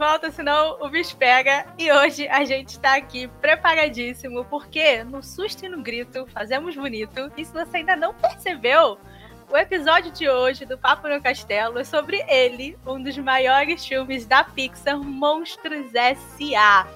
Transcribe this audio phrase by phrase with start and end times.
[0.00, 1.66] Volta, senão o bicho pega.
[1.78, 7.30] E hoje a gente tá aqui preparadíssimo, porque no susto e no grito fazemos bonito.
[7.36, 8.98] E se você ainda não percebeu,
[9.52, 14.24] o episódio de hoje do Papo no Castelo é sobre ele, um dos maiores filmes
[14.24, 16.88] da Pixar, Monstros S.A.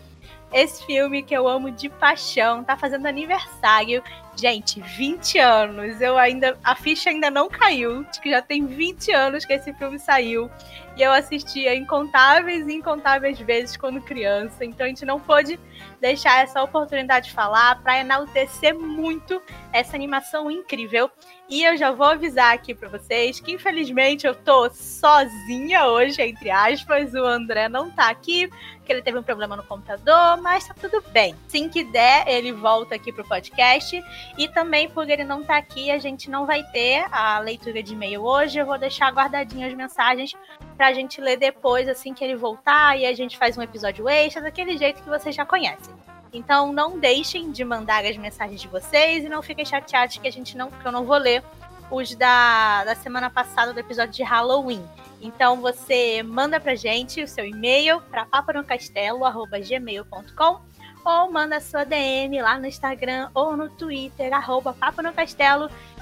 [0.50, 4.02] Esse filme que eu amo de paixão tá fazendo aniversário.
[4.36, 6.00] Gente, 20 anos.
[6.00, 6.56] Eu ainda.
[6.62, 8.06] A ficha ainda não caiu.
[8.08, 10.48] Acho que já tem 20 anos que esse filme saiu.
[10.96, 14.64] E eu assistia incontáveis e incontáveis vezes quando criança.
[14.64, 15.58] Então a gente não pôde
[16.00, 21.10] deixar essa oportunidade de falar para enaltecer muito essa animação incrível.
[21.54, 26.50] E eu já vou avisar aqui para vocês que infelizmente eu tô sozinha hoje, entre
[26.50, 27.14] aspas.
[27.14, 31.00] O André não tá aqui, porque ele teve um problema no computador, mas tá tudo
[31.12, 31.32] bem.
[31.46, 34.02] Sim que der, ele volta aqui pro podcast.
[34.36, 37.84] E também por ele não estar tá aqui, a gente não vai ter a leitura
[37.84, 38.58] de e-mail hoje.
[38.58, 40.34] Eu vou deixar guardadinho as mensagens
[40.76, 44.42] pra gente ler depois, assim que ele voltar, e a gente faz um episódio extra,
[44.42, 45.94] daquele jeito que vocês já conhecem.
[46.34, 50.32] Então não deixem de mandar as mensagens de vocês e não fiquem chateados que a
[50.32, 51.44] gente não, que eu não vou ler
[51.90, 54.84] os da, da semana passada do episódio de Halloween.
[55.22, 60.60] Então você manda pra gente o seu e-mail para papanocastelo@gmail.com
[61.04, 64.74] ou manda sua DM lá no Instagram ou no Twitter, arroba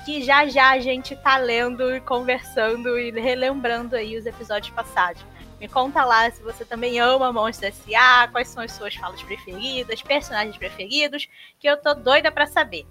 [0.04, 5.22] que já já a gente tá lendo e conversando e relembrando aí os episódios passados.
[5.62, 10.02] Me conta lá se você também ama Monstros S.A., quais são as suas falas preferidas,
[10.02, 11.28] personagens preferidos,
[11.60, 12.84] que eu tô doida para saber.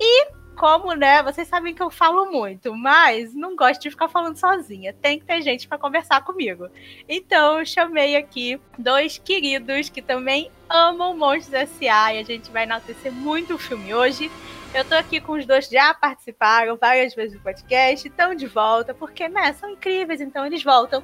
[0.00, 0.26] E
[0.56, 4.92] como, né, vocês sabem que eu falo muito, mas não gosto de ficar falando sozinha.
[4.92, 6.68] Tem que ter gente para conversar comigo.
[7.08, 12.14] Então eu chamei aqui dois queridos que também amam Monstros S.A.
[12.14, 14.28] e a gente vai enaltecer muito o filme hoje.
[14.74, 18.46] Eu tô aqui com os dois que já participaram várias vezes do podcast, estão de
[18.46, 21.02] volta, porque, né, são incríveis, então eles voltam.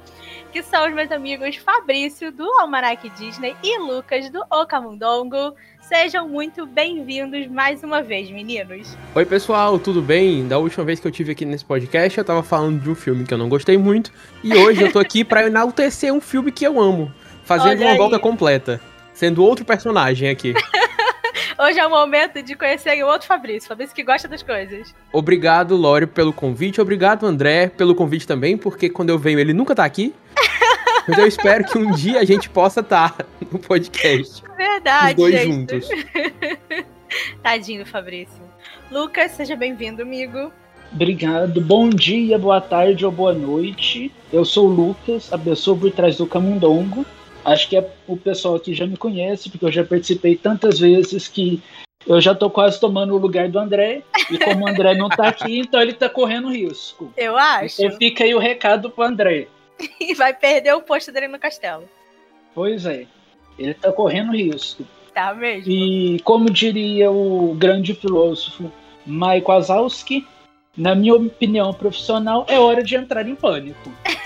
[0.53, 5.55] Que são os meus amigos Fabrício, do Almanac Disney, e Lucas, do Ocamundongo.
[5.81, 8.95] Sejam muito bem-vindos mais uma vez, meninos.
[9.15, 10.47] Oi, pessoal, tudo bem?
[10.47, 13.25] Da última vez que eu tive aqui nesse podcast, eu tava falando de um filme
[13.25, 14.11] que eu não gostei muito,
[14.43, 17.11] e hoje eu tô aqui para enaltecer um filme que eu amo,
[17.43, 17.97] fazendo Olha uma aí.
[17.97, 18.79] volta completa,
[19.11, 20.53] sendo outro personagem aqui.
[21.57, 24.93] Hoje é o momento de conhecer o outro Fabrício, Fabrício que gosta das coisas.
[25.11, 26.81] Obrigado, Lore, pelo convite.
[26.81, 30.13] Obrigado, André, pelo convite também, porque quando eu venho ele nunca tá aqui.
[31.07, 34.43] Mas eu espero que um dia a gente possa estar tá no podcast.
[34.57, 35.11] Verdade.
[35.11, 35.45] Os dois gente.
[35.45, 35.89] juntos.
[37.41, 38.43] Tadinho, Fabrício.
[38.91, 40.51] Lucas, seja bem-vindo, amigo.
[40.91, 41.61] Obrigado.
[41.61, 44.11] Bom dia, boa tarde ou boa noite.
[44.31, 47.05] Eu sou o Lucas, a pessoa por trás do Camundongo.
[47.45, 51.27] Acho que é, o pessoal aqui já me conhece, porque eu já participei tantas vezes
[51.27, 51.61] que
[52.07, 54.01] eu já tô quase tomando o lugar do André.
[54.31, 57.13] E como o André não tá aqui, então ele tá correndo risco.
[57.15, 57.83] Eu acho.
[57.83, 59.47] Então fica aí o recado pro André.
[59.99, 61.87] e vai perder o posto dele no castelo.
[62.53, 63.05] Pois é.
[63.59, 64.83] Ele tá correndo risco.
[65.13, 65.71] Tá mesmo.
[65.71, 68.71] E como diria o grande filósofo
[69.05, 70.27] Mike Wazowski,
[70.75, 73.91] na minha opinião profissional, é hora de entrar em pânico.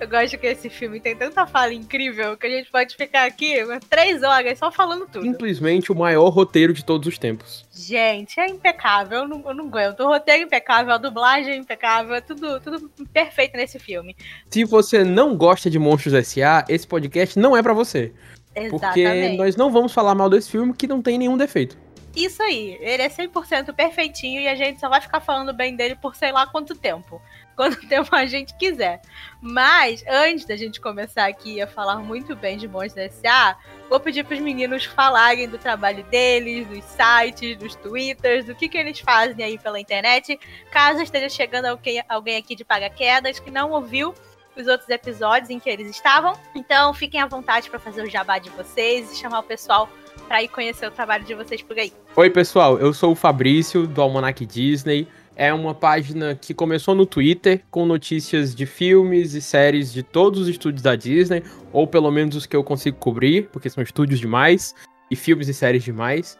[0.00, 3.54] Eu gosto que esse filme tem tanta fala incrível que a gente pode ficar aqui
[3.88, 5.24] três horas só falando tudo.
[5.24, 7.64] Simplesmente o maior roteiro de todos os tempos.
[7.72, 10.00] Gente, é impecável, eu não, eu não aguento.
[10.00, 14.16] O roteiro é impecável, a dublagem é impecável, é tudo, tudo perfeito nesse filme.
[14.50, 18.12] Se você não gosta de Monstros S.A., esse podcast não é para você.
[18.54, 18.78] Exatamente.
[18.80, 21.76] Porque nós não vamos falar mal desse filme que não tem nenhum defeito.
[22.14, 25.96] Isso aí, ele é 100% perfeitinho e a gente só vai ficar falando bem dele
[25.96, 27.22] por sei lá quanto tempo.
[27.56, 29.00] Quanto tempo a gente quiser.
[29.40, 33.56] Mas, antes da gente começar aqui a falar muito bem de Monstros S.A.,
[33.88, 38.68] vou pedir para os meninos falarem do trabalho deles, dos sites, dos twitters, do que,
[38.68, 40.38] que eles fazem aí pela internet.
[40.70, 42.64] Caso esteja chegando alguém, alguém aqui de
[42.96, 44.14] Quedas que não ouviu
[44.56, 46.34] os outros episódios em que eles estavam.
[46.54, 49.88] Então, fiquem à vontade para fazer o jabá de vocês e chamar o pessoal
[50.28, 51.92] para ir conhecer o trabalho de vocês por aí.
[52.14, 55.08] Oi, pessoal, eu sou o Fabrício, do Almanac Disney.
[55.42, 60.42] É uma página que começou no Twitter com notícias de filmes e séries de todos
[60.42, 61.42] os estúdios da Disney,
[61.72, 64.72] ou pelo menos os que eu consigo cobrir, porque são estúdios demais
[65.10, 66.38] e filmes e séries demais.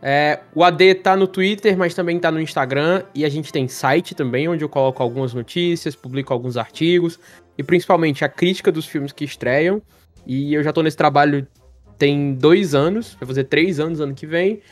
[0.00, 3.02] É, o AD tá no Twitter, mas também tá no Instagram.
[3.12, 7.18] E a gente tem site também, onde eu coloco algumas notícias, publico alguns artigos.
[7.58, 9.82] E principalmente a crítica dos filmes que estreiam.
[10.24, 11.44] E eu já tô nesse trabalho
[11.98, 14.62] tem dois anos, vai fazer três anos ano que vem.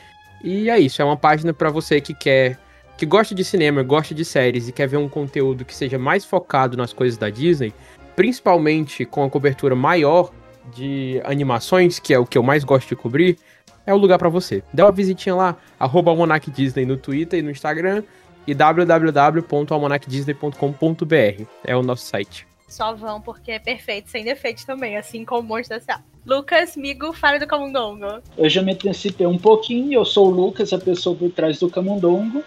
[0.41, 2.57] E é isso, é uma página para você que quer.
[2.97, 6.23] Que gosta de cinema, gosta de séries e quer ver um conteúdo que seja mais
[6.23, 7.73] focado nas coisas da Disney,
[8.15, 10.31] principalmente com a cobertura maior
[10.73, 13.37] de animações, que é o que eu mais gosto de cobrir
[13.85, 14.63] é o lugar para você.
[14.73, 16.11] Dá uma visitinha lá, arroba
[16.47, 18.03] Disney no Twitter e no Instagram
[18.45, 22.45] e www.almanacdisney.com.br é o nosso site.
[22.67, 26.01] Só vão porque é perfeito, sem defeitos também, assim como o Monstro S.A.
[26.25, 28.19] Lucas, Migo, fala do Camundongo.
[28.37, 31.69] Eu já me antecipei um pouquinho, eu sou o Lucas, a pessoa por trás do
[31.69, 32.43] Camundongo.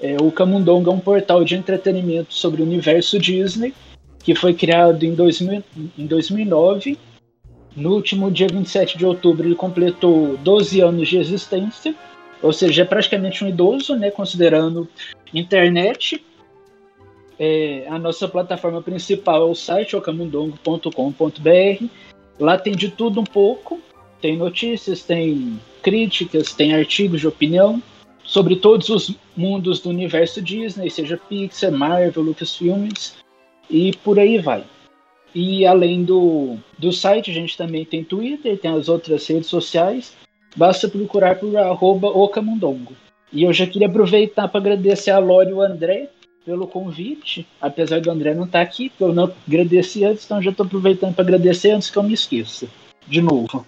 [0.00, 3.74] É, o Camundongo é um portal de entretenimento sobre o universo Disney,
[4.22, 5.62] que foi criado em, 2000,
[5.96, 6.98] em 2009
[7.76, 11.94] no último dia 27 de outubro, ele completou 12 anos de existência,
[12.42, 14.88] ou seja, é praticamente um idoso, né, considerando
[15.32, 16.24] internet.
[17.38, 21.84] É, a nossa plataforma principal é o site ocamundongo.com.br.
[22.40, 23.78] Lá tem de tudo um pouco.
[24.22, 27.82] Tem notícias, tem críticas, tem artigos de opinião
[28.36, 33.16] sobre todos os mundos do universo Disney, seja Pixar, Marvel, Lucasfilmes
[33.70, 34.62] e por aí vai.
[35.34, 40.14] E além do, do site, a gente também tem Twitter, tem as outras redes sociais.
[40.54, 41.50] Basta procurar por
[42.14, 42.92] ocamundongo.
[43.32, 46.10] E eu já queria aproveitar para agradecer a Lore e o André
[46.44, 50.42] pelo convite, apesar do André não estar tá aqui, porque eu não agradeci antes, então
[50.42, 52.68] já estou aproveitando para agradecer antes que eu me esqueça.
[53.08, 53.64] De novo.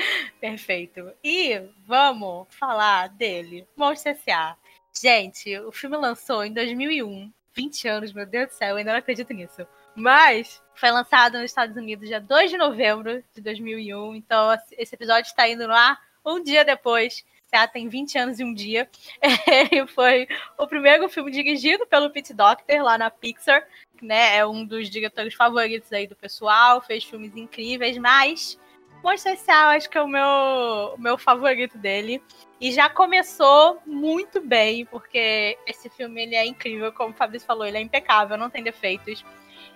[0.40, 1.12] Perfeito.
[1.22, 4.56] E vamos falar dele, Monstro S.A.
[5.00, 8.98] Gente, o filme lançou em 2001, 20 anos, meu Deus do céu, eu ainda não
[8.98, 9.66] acredito nisso.
[9.94, 14.14] Mas foi lançado nos Estados Unidos dia 2 de novembro de 2001.
[14.14, 17.24] Então, esse episódio está indo ar um dia depois.
[17.52, 18.88] Já tem 20 anos e um dia.
[19.72, 23.66] Ele foi o primeiro filme dirigido pelo Pete Docter lá na Pixar,
[24.00, 24.36] né?
[24.36, 28.58] É um dos diretores favoritos aí do pessoal, fez filmes incríveis, mas
[29.02, 29.70] Monstro S.A.
[29.70, 32.22] acho que é o meu, o meu favorito dele.
[32.60, 37.64] E já começou muito bem, porque esse filme ele é incrível, como o Fabrício falou,
[37.64, 39.24] ele é impecável, não tem defeitos.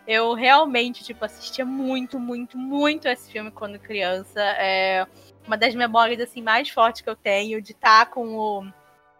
[0.06, 4.40] Eu realmente, tipo, assistia muito, muito, muito esse filme quando criança.
[4.40, 5.06] É
[5.46, 8.66] uma das memórias, assim, mais fortes que eu tenho de estar tá com o...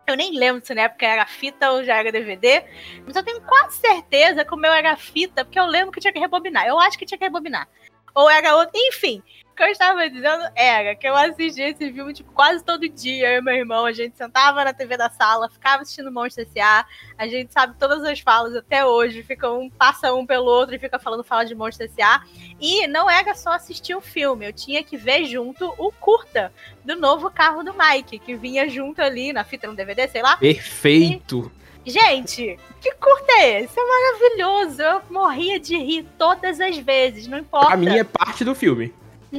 [0.06, 2.62] Eu nem lembro se na época era fita ou já era DVD,
[3.06, 6.12] mas eu tenho quase certeza que o meu era fita, porque eu lembro que tinha
[6.12, 6.66] que rebobinar.
[6.66, 7.66] Eu acho que tinha que rebobinar.
[8.14, 8.72] Ou era outro.
[8.74, 9.22] Enfim,
[9.54, 13.34] o que eu estava dizendo era que eu assistia esse filme tipo, quase todo dia.
[13.34, 16.84] Eu e meu irmão, a gente sentava na TV da sala, ficava assistindo Monstro S.A.
[17.16, 19.22] A gente sabe todas as falas até hoje.
[19.22, 22.24] Fica um, passa um pelo outro e fica falando fala de Monstro S.A.
[22.60, 26.52] E não era só assistir o filme, eu tinha que ver junto o curta
[26.84, 30.36] do novo carro do Mike, que vinha junto ali na fita no DVD, sei lá.
[30.36, 31.50] Perfeito!
[31.86, 33.78] E, gente, que curta é esse?
[33.78, 34.82] É maravilhoso.
[34.82, 37.72] Eu morria de rir todas as vezes, não importa.
[37.72, 38.92] A minha é parte do filme.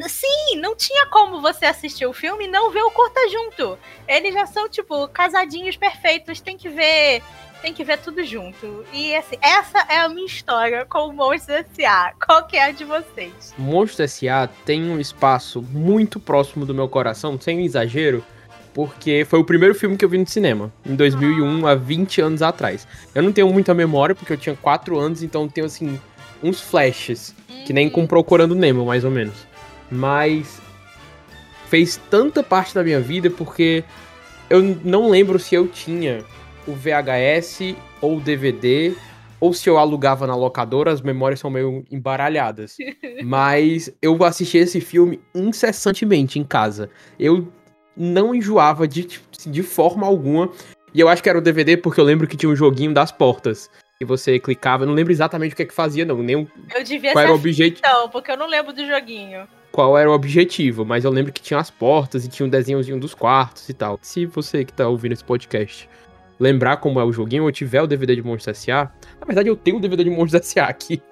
[0.03, 3.77] Sim, não tinha como você assistir o filme e não ver o curta junto.
[4.07, 7.21] Eles já são, tipo, casadinhos perfeitos, tem que ver.
[7.61, 8.85] Tem que ver tudo junto.
[8.93, 12.13] E assim, essa é a minha história com o Monstro S.A.
[12.23, 13.55] Qual que é a de vocês?
[13.57, 14.47] Monstro S.A.
[14.47, 18.23] tem um espaço muito próximo do meu coração, sem exagero,
[18.71, 21.71] porque foi o primeiro filme que eu vi no cinema, em 2001, ah.
[21.71, 22.87] há 20 anos atrás.
[23.15, 25.99] Eu não tenho muita memória, porque eu tinha 4 anos, então tenho, assim,
[26.43, 27.33] uns flashes,
[27.65, 28.07] que nem com uhum.
[28.07, 29.54] Procurando Nemo, mais ou menos
[29.91, 30.61] mas
[31.67, 33.83] fez tanta parte da minha vida porque
[34.49, 36.23] eu não lembro se eu tinha
[36.67, 38.93] o VHS ou o DVD
[39.39, 42.77] ou se eu alugava na locadora, as memórias são meio embaralhadas.
[43.23, 46.89] Mas eu assisti esse filme incessantemente em casa.
[47.19, 47.51] Eu
[47.95, 49.07] não enjoava de,
[49.45, 50.49] de forma alguma.
[50.93, 53.11] E eu acho que era o DVD porque eu lembro que tinha um joguinho das
[53.11, 53.69] portas.
[53.99, 56.17] E você clicava, eu não lembro exatamente o que é que fazia, não.
[56.17, 57.65] Nem eu devia qual ser era o.
[57.65, 61.41] Então, porque eu não lembro do joguinho qual era o objetivo, mas eu lembro que
[61.41, 63.99] tinha as portas e tinha um desenhozinho dos quartos e tal.
[64.01, 65.89] Se você que tá ouvindo esse podcast
[66.39, 68.89] lembrar como é o joguinho ou tiver o DVD de Monstros S.A.,
[69.19, 70.67] na verdade eu tenho o DVD de Monstros S.A.
[70.67, 71.03] aqui.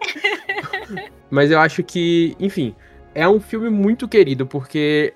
[1.30, 2.74] mas eu acho que, enfim,
[3.14, 5.14] é um filme muito querido porque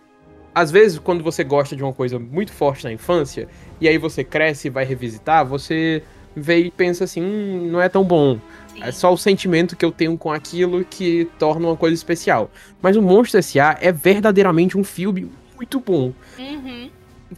[0.54, 3.48] às vezes quando você gosta de uma coisa muito forte na infância
[3.80, 6.04] e aí você cresce e vai revisitar, você
[6.36, 8.42] vê e pensa assim, hum, não é tão bom.
[8.82, 12.50] É só o sentimento que eu tenho com aquilo que torna uma coisa especial.
[12.82, 13.78] Mas o Monstro S.A.
[13.82, 16.14] é verdadeiramente um filme muito bom.
[16.38, 16.90] Uhum.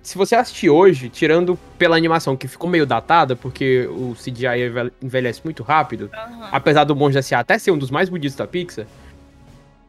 [0.03, 5.41] se você assistir hoje, tirando pela animação que ficou meio datada, porque o CGI envelhece
[5.43, 6.43] muito rápido, uhum.
[6.51, 7.39] apesar do Monge S.A.
[7.39, 8.85] até ser um dos mais bonitos da Pixar,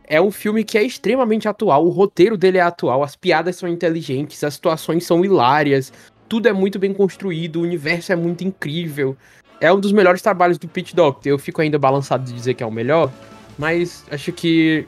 [0.04, 3.68] é um filme que é extremamente atual, o roteiro dele é atual, as piadas são
[3.68, 5.92] inteligentes, as situações são hilárias,
[6.28, 9.16] tudo é muito bem construído, o universo é muito incrível.
[9.60, 11.30] É um dos melhores trabalhos do Pete Doctor.
[11.30, 13.10] Eu fico ainda balançado de dizer que é o melhor,
[13.58, 14.86] mas acho que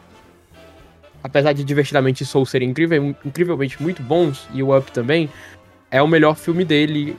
[1.23, 5.31] apesar de Divertidamente Soul serem incrível, incrivelmente muito bons, e o Up também,
[5.91, 7.17] é o melhor filme dele,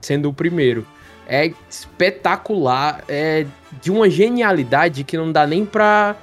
[0.00, 0.86] sendo o primeiro.
[1.26, 3.44] É espetacular, é
[3.82, 6.16] de uma genialidade que não dá nem pra,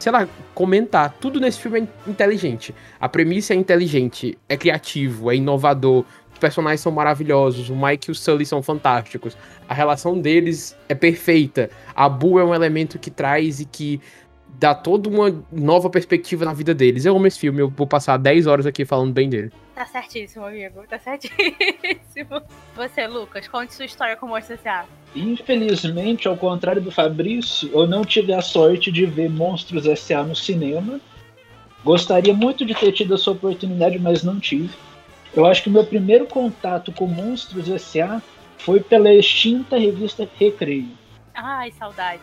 [0.00, 1.14] sei lá, comentar.
[1.20, 2.74] Tudo nesse filme é inteligente.
[2.98, 6.04] A premissa é inteligente, é criativo, é inovador.
[6.38, 9.36] Os personagens são maravilhosos, o Mike e o Sully são fantásticos.
[9.68, 11.68] A relação deles é perfeita.
[11.96, 14.00] A Boo é um elemento que traz e que
[14.56, 17.04] dá toda uma nova perspectiva na vida deles.
[17.04, 19.50] Eu amo esse filme, eu vou passar 10 horas aqui falando bem dele.
[19.74, 20.84] Tá certíssimo, amigo.
[20.88, 22.40] Tá certíssimo.
[22.76, 24.84] Você, Lucas, conte sua história com o Monstro S.A.
[25.16, 30.22] Infelizmente, ao contrário do Fabrício, eu não tive a sorte de ver Monstros S.A.
[30.22, 31.00] no cinema.
[31.84, 34.70] Gostaria muito de ter tido essa oportunidade, mas não tive.
[35.38, 38.20] Eu acho que o meu primeiro contato com Monstros S.A.
[38.56, 40.88] foi pela extinta revista Recreio.
[41.32, 42.22] Ai, saudade.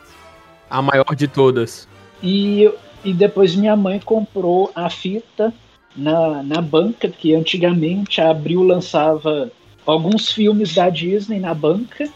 [0.69, 1.87] A maior de todas.
[2.21, 2.69] E,
[3.05, 5.53] e depois minha mãe comprou a fita
[5.95, 9.49] na, na banca, que antigamente a Abril lançava
[9.85, 12.09] alguns filmes da Disney na banca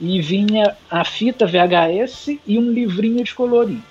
[0.00, 3.82] e vinha a fita VHS e um livrinho de colorir.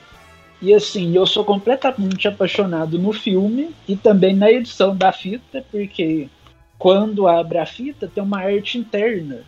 [0.61, 6.29] E assim, eu sou completamente apaixonado no filme e também na edição da fita, porque
[6.77, 9.43] quando abre a fita tem uma arte interna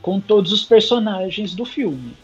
[0.00, 2.14] com todos os personagens do filme.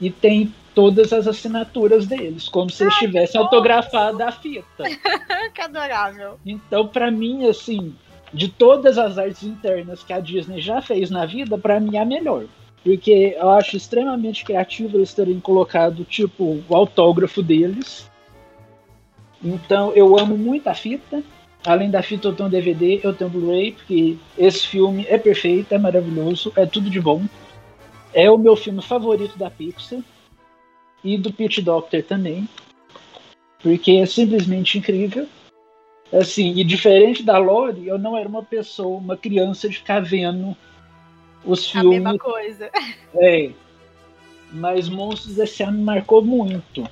[0.00, 4.84] E tem todas as assinaturas deles, como se eles tivessem autografado a fita.
[5.52, 6.38] que adorável.
[6.46, 7.96] Então, para mim, assim,
[8.32, 12.00] de todas as artes internas que a Disney já fez na vida, para mim é
[12.00, 12.44] a melhor.
[12.82, 18.10] Porque eu acho extremamente criativo eles terem colocado, tipo, o autógrafo deles.
[19.42, 21.22] Então, eu amo muito a fita.
[21.66, 25.78] Além da fita, eu tenho DVD, eu tenho Blu-ray, porque esse filme é perfeito, é
[25.78, 27.24] maravilhoso, é tudo de bom.
[28.14, 30.00] É o meu filme favorito da Pixar
[31.04, 32.48] e do Pete Doctor também,
[33.62, 35.26] porque é simplesmente incrível.
[36.12, 40.56] Assim, e diferente da Lori, eu não era uma pessoa, uma criança de ficar vendo
[41.44, 41.98] os filmes.
[41.98, 42.70] A mesma coisa.
[43.14, 43.50] É.
[44.52, 45.70] Mas Monstros S.A.
[45.70, 46.88] me marcou muito.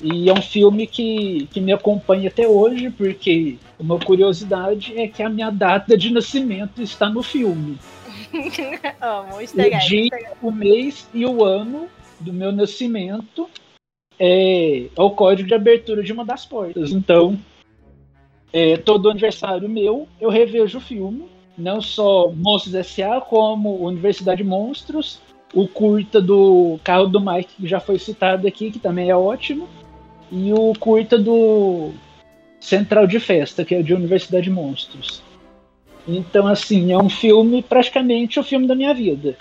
[0.00, 5.22] E é um filme que, que me acompanha até hoje, porque uma curiosidade é que
[5.22, 7.78] a minha data de nascimento está no filme.
[9.00, 11.88] Amo, o dia, o mês e o ano
[12.20, 13.48] do meu nascimento
[14.18, 16.90] é, é, o código de abertura de uma das portas.
[16.90, 17.38] Então,
[18.52, 21.26] é, todo aniversário meu, eu revejo o filme.
[21.58, 25.20] Não só Monstros S.A., como Universidade Monstros,
[25.52, 29.68] o curta do carro do Mike, que já foi citado aqui, que também é ótimo,
[30.30, 31.92] e o curta do
[32.60, 35.22] Central de Festa, que é de Universidade Monstros.
[36.06, 39.36] Então, assim, é um filme, praticamente o filme da minha vida.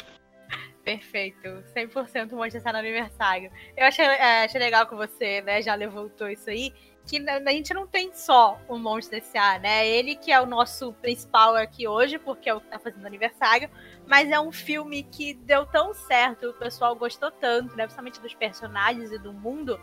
[0.84, 1.64] Perfeito.
[1.76, 3.52] 100% Monstro no aniversário.
[3.76, 5.62] Eu achei, é, achei legal com você, né?
[5.62, 6.74] Já levantou isso aí.
[7.08, 9.88] Que a gente não tem só o Monstro S.A., né?
[9.88, 13.70] Ele que é o nosso principal aqui hoje, porque é o que tá fazendo aniversário.
[14.06, 17.84] Mas é um filme que deu tão certo, o pessoal gostou tanto, né?
[17.84, 19.80] Principalmente dos personagens e do mundo,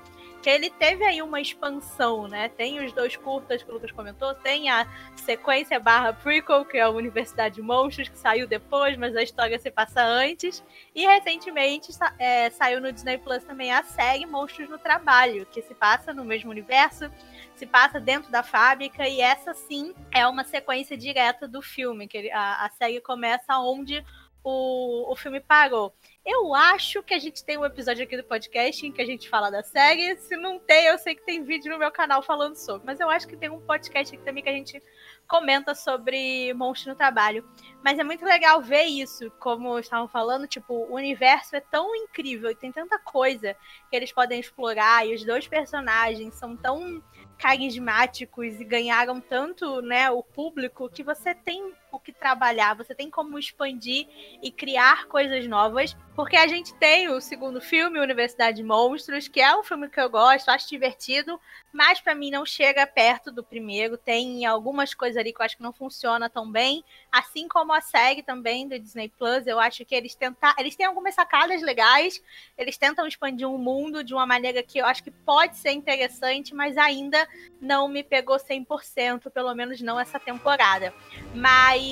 [0.51, 2.49] ele teve aí uma expansão, né?
[2.49, 4.87] Tem os dois curtas que o Lucas comentou, tem a
[5.17, 9.59] sequência barra prequel, que é a Universidade de Monstros, que saiu depois, mas a história
[9.59, 10.63] se passa antes.
[10.95, 15.75] E recentemente é, saiu no Disney Plus também a série Monstros no Trabalho, que se
[15.75, 17.11] passa no mesmo universo,
[17.55, 22.31] se passa dentro da fábrica, e essa sim é uma sequência direta do filme, que
[22.31, 24.05] a, a série começa onde
[24.45, 25.93] o, o filme parou.
[26.25, 29.29] Eu acho que a gente tem um episódio aqui do podcast em que a gente
[29.29, 30.17] fala da série.
[30.17, 32.87] Se não tem, eu sei que tem vídeo no meu canal falando sobre.
[32.87, 34.83] Mas eu acho que tem um podcast aqui também que a gente
[35.27, 37.47] comenta sobre monstro no trabalho.
[37.83, 42.51] Mas é muito legal ver isso, como estavam falando, tipo, o universo é tão incrível
[42.51, 43.57] e tem tanta coisa
[43.91, 47.03] que eles podem explorar e os dois personagens são tão
[47.39, 53.11] carismáticos e ganharam tanto, né, o público que você tem o que trabalhar, você tem
[53.11, 54.07] como expandir
[54.43, 55.97] e criar coisas novas.
[56.15, 60.01] Porque a gente tem o segundo filme, Universidade de Monstros, que é um filme que
[60.01, 61.41] eu gosto, acho divertido,
[61.73, 63.99] mas para mim não chega perto do primeiro.
[63.99, 67.81] Tem algumas coisas ali que eu acho que não funciona tão bem, assim como a
[67.81, 69.45] série também do Disney Plus.
[69.45, 72.23] Eu acho que eles tentar, eles têm algumas sacadas legais,
[72.57, 76.55] eles tentam expandir um mundo de uma maneira que eu acho que pode ser interessante,
[76.55, 77.27] mas ainda
[77.61, 80.95] não me pegou 100%, pelo menos não essa temporada.
[81.35, 81.84] Mas,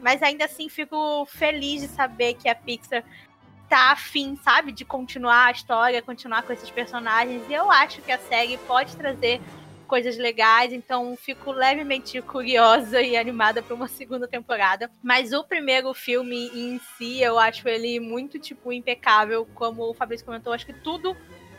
[0.00, 3.04] mas ainda assim fico feliz de saber que a Pixar
[3.68, 7.42] tá afim, sabe, de continuar a história, continuar com esses personagens.
[7.48, 9.40] E eu acho que a série pode trazer
[9.86, 14.90] coisas legais, então fico levemente curiosa e animada para uma segunda temporada.
[15.02, 19.46] Mas o primeiro filme em si, eu acho ele muito, tipo, impecável.
[19.54, 21.16] Como o Fabrício comentou, acho que tudo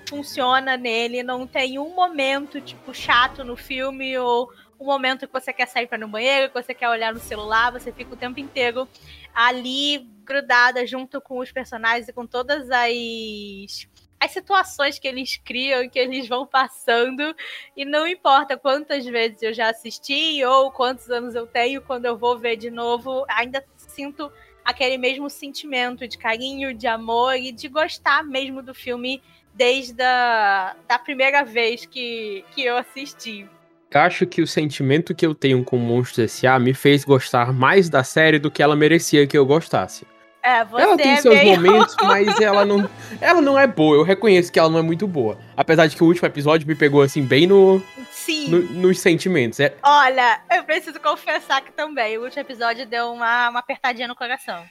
[0.07, 4.51] funciona nele, não tem um momento, tipo, chato no filme ou
[4.83, 7.71] um momento que você quer sair para no banheiro, que você quer olhar no celular,
[7.71, 8.87] você fica o tempo inteiro
[9.33, 13.87] ali grudada junto com os personagens e com todas as
[14.19, 17.35] as situações que eles criam, que eles vão passando,
[17.75, 22.17] e não importa quantas vezes eu já assisti ou quantos anos eu tenho, quando eu
[22.17, 24.31] vou ver de novo, ainda sinto
[24.63, 29.21] aquele mesmo sentimento de carinho, de amor e de gostar mesmo do filme
[29.53, 33.45] desde a da primeira vez que, que eu assisti
[33.93, 36.59] acho que o sentimento que eu tenho com Monstros S.A.
[36.59, 40.05] me fez gostar mais da série do que ela merecia que eu gostasse.
[40.43, 41.55] É, você ela tem é seus meio...
[41.55, 42.89] momentos, mas ela não,
[43.21, 43.95] ela não é boa.
[43.95, 45.37] Eu reconheço que ela não é muito boa.
[45.55, 47.81] Apesar de que o último episódio me pegou assim bem no,
[48.11, 48.49] Sim.
[48.49, 49.61] no nos sentimentos.
[49.61, 54.15] É, Olha, eu preciso confessar que também o último episódio deu uma, uma apertadinha no
[54.15, 54.63] coração.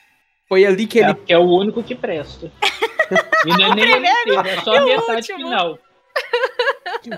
[0.47, 2.53] foi ali que É, ele é o único que presta.
[3.45, 5.39] E não é nem a inteira, é só a metade último?
[5.39, 5.79] final.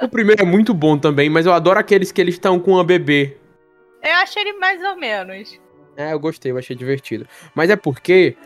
[0.03, 2.85] O primeiro é muito bom também, mas eu adoro aqueles que eles estão com a
[2.85, 3.37] bebê.
[4.03, 5.61] Eu achei ele mais ou menos.
[5.97, 7.27] É, eu gostei, eu achei divertido.
[7.55, 8.37] Mas é porque,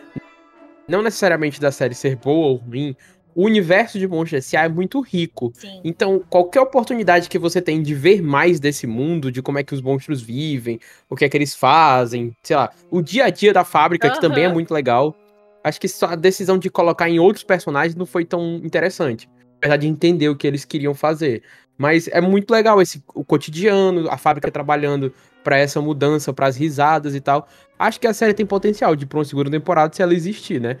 [0.87, 2.95] não necessariamente da série ser boa ou ruim,
[3.35, 4.65] o universo de Monstros S.A.
[4.65, 5.51] é muito rico.
[5.53, 5.81] Sim.
[5.83, 9.73] Então, qualquer oportunidade que você tem de ver mais desse mundo, de como é que
[9.73, 10.79] os monstros vivem,
[11.09, 14.19] o que é que eles fazem, sei lá, o dia a dia da fábrica, que
[14.19, 15.15] também é muito legal.
[15.63, 19.29] Acho que só a decisão de colocar em outros personagens não foi tão interessante.
[19.59, 21.43] Apesar de entender o que eles queriam fazer.
[21.77, 25.13] Mas é muito legal esse o cotidiano, a fábrica trabalhando
[25.43, 27.47] pra essa mudança, pras risadas e tal.
[27.77, 30.59] Acho que a série tem potencial de ir pra uma segunda temporada se ela existir,
[30.59, 30.79] né?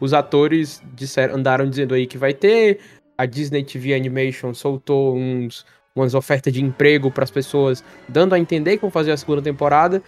[0.00, 2.80] Os atores disseram, andaram dizendo aí que vai ter.
[3.18, 8.76] A Disney TV Animation soltou uns, umas ofertas de emprego pras pessoas, dando a entender
[8.76, 10.02] que vão fazer a segunda temporada.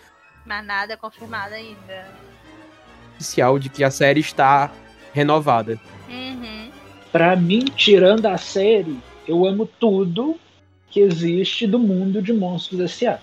[0.44, 2.06] Mas nada confirmado ainda.
[3.14, 4.72] Oficial de que a série está
[5.12, 5.78] renovada.
[7.14, 10.34] Pra mim, tirando a série, eu amo tudo
[10.90, 13.20] que existe do mundo de Monstros S.A.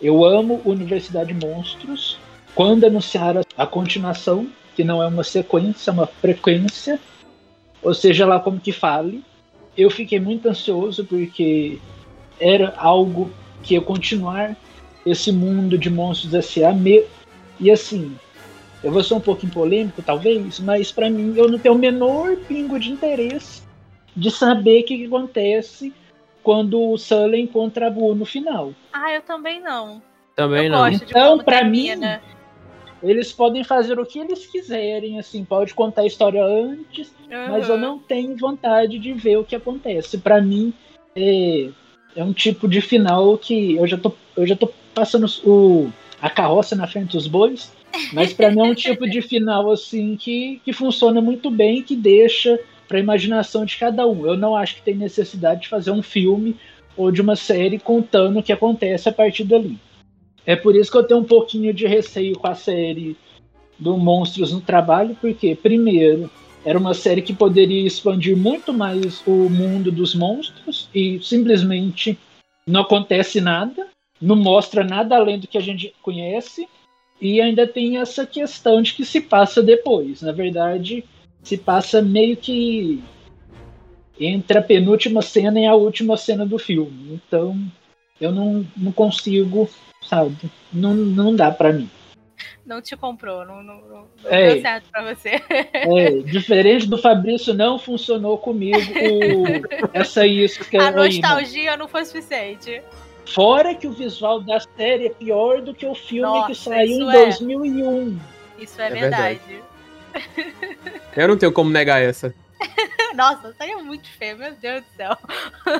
[0.00, 2.16] Eu amo Universidade Monstros.
[2.54, 6.98] Quando anunciaram a continuação, que não é uma sequência, é uma frequência,
[7.82, 9.22] ou seja lá como que fale,
[9.76, 11.78] eu fiquei muito ansioso porque
[12.40, 13.30] era algo
[13.62, 14.56] que ia continuar
[15.04, 16.72] esse mundo de Monstros S.A.
[16.72, 17.04] Me...
[17.60, 18.16] E assim,
[18.84, 22.36] eu vou ser um pouquinho polêmico, talvez, mas pra mim eu não tenho o menor
[22.46, 23.62] pingo de interesse
[24.14, 25.92] de saber o que, que acontece
[26.42, 28.74] quando o Sully encontra a Boo no final.
[28.92, 30.02] Ah, eu também não.
[30.36, 30.86] Também eu não.
[30.88, 32.22] Então, como pra termina.
[33.02, 37.74] Eles podem fazer o que eles quiserem, assim, pode contar a história antes, mas eu
[37.74, 37.80] Uhum.
[37.80, 40.18] não tenho vontade de ver o que acontece.
[40.18, 40.72] Pra mim,
[41.14, 41.68] é,
[42.16, 46.30] é um tipo de final que eu já tô, eu já tô passando o, a
[46.30, 47.72] carroça na frente dos bois,
[48.12, 51.96] mas pra mim é um tipo de final assim que, que funciona muito bem, que
[51.96, 54.26] deixa pra imaginação de cada um.
[54.26, 56.56] Eu não acho que tem necessidade de fazer um filme
[56.96, 59.78] ou de uma série contando o que acontece a partir dali.
[60.46, 63.16] É por isso que eu tenho um pouquinho de receio com a série
[63.78, 66.30] do Monstros no Trabalho, porque, primeiro,
[66.64, 72.18] era uma série que poderia expandir muito mais o mundo dos monstros e simplesmente
[72.66, 73.88] não acontece nada,
[74.20, 76.68] não mostra nada além do que a gente conhece,
[77.20, 80.22] e ainda tem essa questão de que se passa depois.
[80.22, 81.04] Na verdade,
[81.42, 83.02] se passa meio que
[84.18, 87.20] entre a penúltima cena e a última cena do filme.
[87.26, 87.56] Então,
[88.20, 89.68] eu não, não consigo,
[90.02, 90.36] sabe?
[90.72, 91.88] Não, não dá pra mim.
[92.66, 94.54] Não te comprou, não, não, não É.
[94.54, 95.40] deu certo pra você.
[95.48, 102.04] É, diferente do Fabrício, não funcionou comigo o- essa isca A aí, nostalgia não foi
[102.04, 102.82] suficiente.
[103.26, 106.84] Fora que o visual da série é pior do que o filme que Nossa, saiu
[106.90, 107.24] isso em é.
[107.24, 108.18] 2001.
[108.58, 109.40] Isso é, É verdade.
[111.16, 112.34] Eu não tenho como negar essa.
[113.16, 115.16] Nossa, saiu muito feio, meu Deus do céu.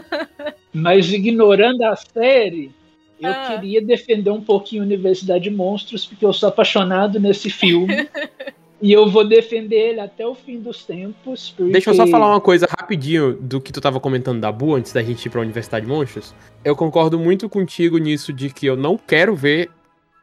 [0.72, 2.72] Mas ignorando a série,
[3.20, 3.46] Eu Ah.
[3.48, 8.09] queria defender um pouquinho a Universidade de Monstros, porque eu sou apaixonado nesse filme.
[8.84, 11.54] e eu vou defender ele até o fim dos tempos.
[11.56, 11.72] Porque...
[11.72, 14.92] Deixa eu só falar uma coisa rapidinho do que tu tava comentando da Bu antes
[14.92, 16.34] da gente ir pra Universidade de Monstros.
[16.62, 19.70] Eu concordo muito contigo nisso de que eu não quero ver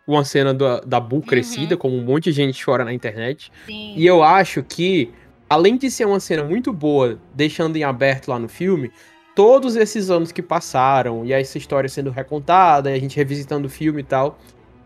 [0.05, 3.51] uma cena da, da Bu crescida, como um monte de gente chora na internet.
[3.65, 3.95] Sim.
[3.97, 5.09] E eu acho que,
[5.49, 8.91] além de ser uma cena muito boa, deixando em aberto lá no filme,
[9.35, 13.71] todos esses anos que passaram e essa história sendo recontada, e a gente revisitando o
[13.71, 14.37] filme e tal,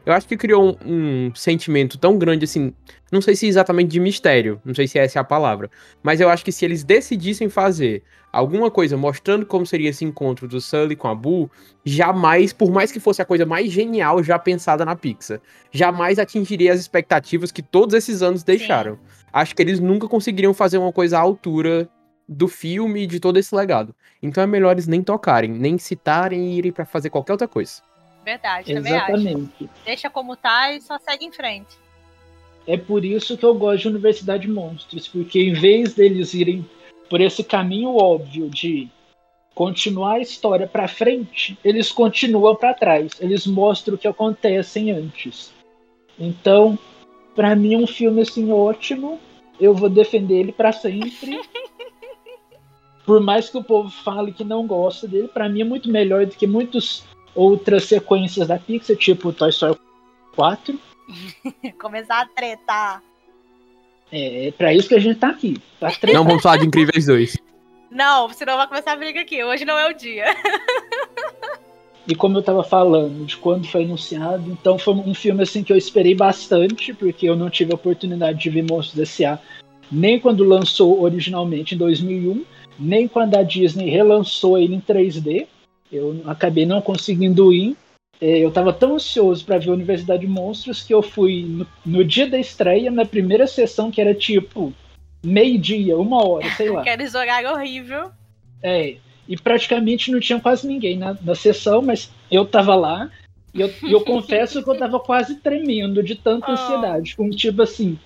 [0.06, 2.74] eu acho que criou um, um sentimento tão grande assim,
[3.12, 5.70] não sei se exatamente de mistério, não sei se essa é a palavra,
[6.04, 10.48] mas eu acho que se eles decidissem fazer alguma coisa mostrando como seria esse encontro
[10.48, 11.50] do Sully com a Boo,
[11.84, 15.42] jamais, por mais que fosse a coisa mais genial já pensada na Pixar,
[15.72, 19.00] jamais atingiria as expectativas que todos esses anos deixaram.
[19.32, 21.90] Acho que eles nunca conseguiriam fazer uma coisa à altura
[22.28, 23.96] do filme e de todo esse legado.
[24.22, 27.82] Então é melhor eles nem tocarem, nem citarem e irem pra fazer qualquer outra coisa.
[28.26, 29.12] Verdade, também acho.
[29.12, 29.70] Exatamente.
[29.86, 31.78] Deixa como tá e só segue em frente.
[32.66, 36.68] É por isso que eu gosto de Universidade de Monstros, porque em vez deles irem
[37.08, 38.90] por esse caminho óbvio de
[39.54, 43.12] continuar a história pra frente, eles continuam pra trás.
[43.20, 45.54] Eles mostram o que acontecem antes.
[46.20, 46.80] Então,
[47.36, 49.20] pra mim é um filme assim ótimo.
[49.60, 51.40] Eu vou defender ele pra sempre.
[53.06, 56.26] Por mais que o povo fale que não gosta dele, pra mim é muito melhor
[56.26, 57.04] do que muitas
[57.36, 59.78] outras sequências da Pixar, tipo Toy Story
[60.36, 60.80] 4.
[61.80, 63.04] Começar a tretar.
[64.12, 65.62] É, é pra isso que a gente tá aqui.
[65.80, 66.16] Pra tretar.
[66.16, 67.38] Não vamos falar de Incríveis 2.
[67.92, 69.44] Não, senão vai começar a briga aqui.
[69.44, 70.26] Hoje não é o dia.
[72.08, 75.74] E como eu tava falando de quando foi anunciado, então foi um filme assim que
[75.74, 79.40] eu esperei bastante, porque eu não tive a oportunidade de ver Monstros S.A.
[79.92, 82.46] nem quando lançou originalmente em 2001,
[82.78, 85.48] nem quando a Disney relançou ele em 3D.
[85.96, 87.76] Eu acabei não conseguindo ir.
[88.22, 91.68] É, Eu tava tão ansioso para ver a Universidade de Monstros que eu fui no,
[91.86, 94.74] no dia da estreia, na primeira sessão, que era tipo
[95.24, 96.82] meio-dia, uma hora, sei lá.
[96.82, 98.12] Aqueles horário horrível.
[98.62, 98.96] É,
[99.28, 103.10] e praticamente não tinha quase ninguém na, na sessão, mas eu tava lá
[103.54, 106.54] e eu, eu confesso que eu tava quase tremendo de tanta Oh.
[106.54, 107.16] ansiedade.
[107.16, 107.98] Com tipo assim,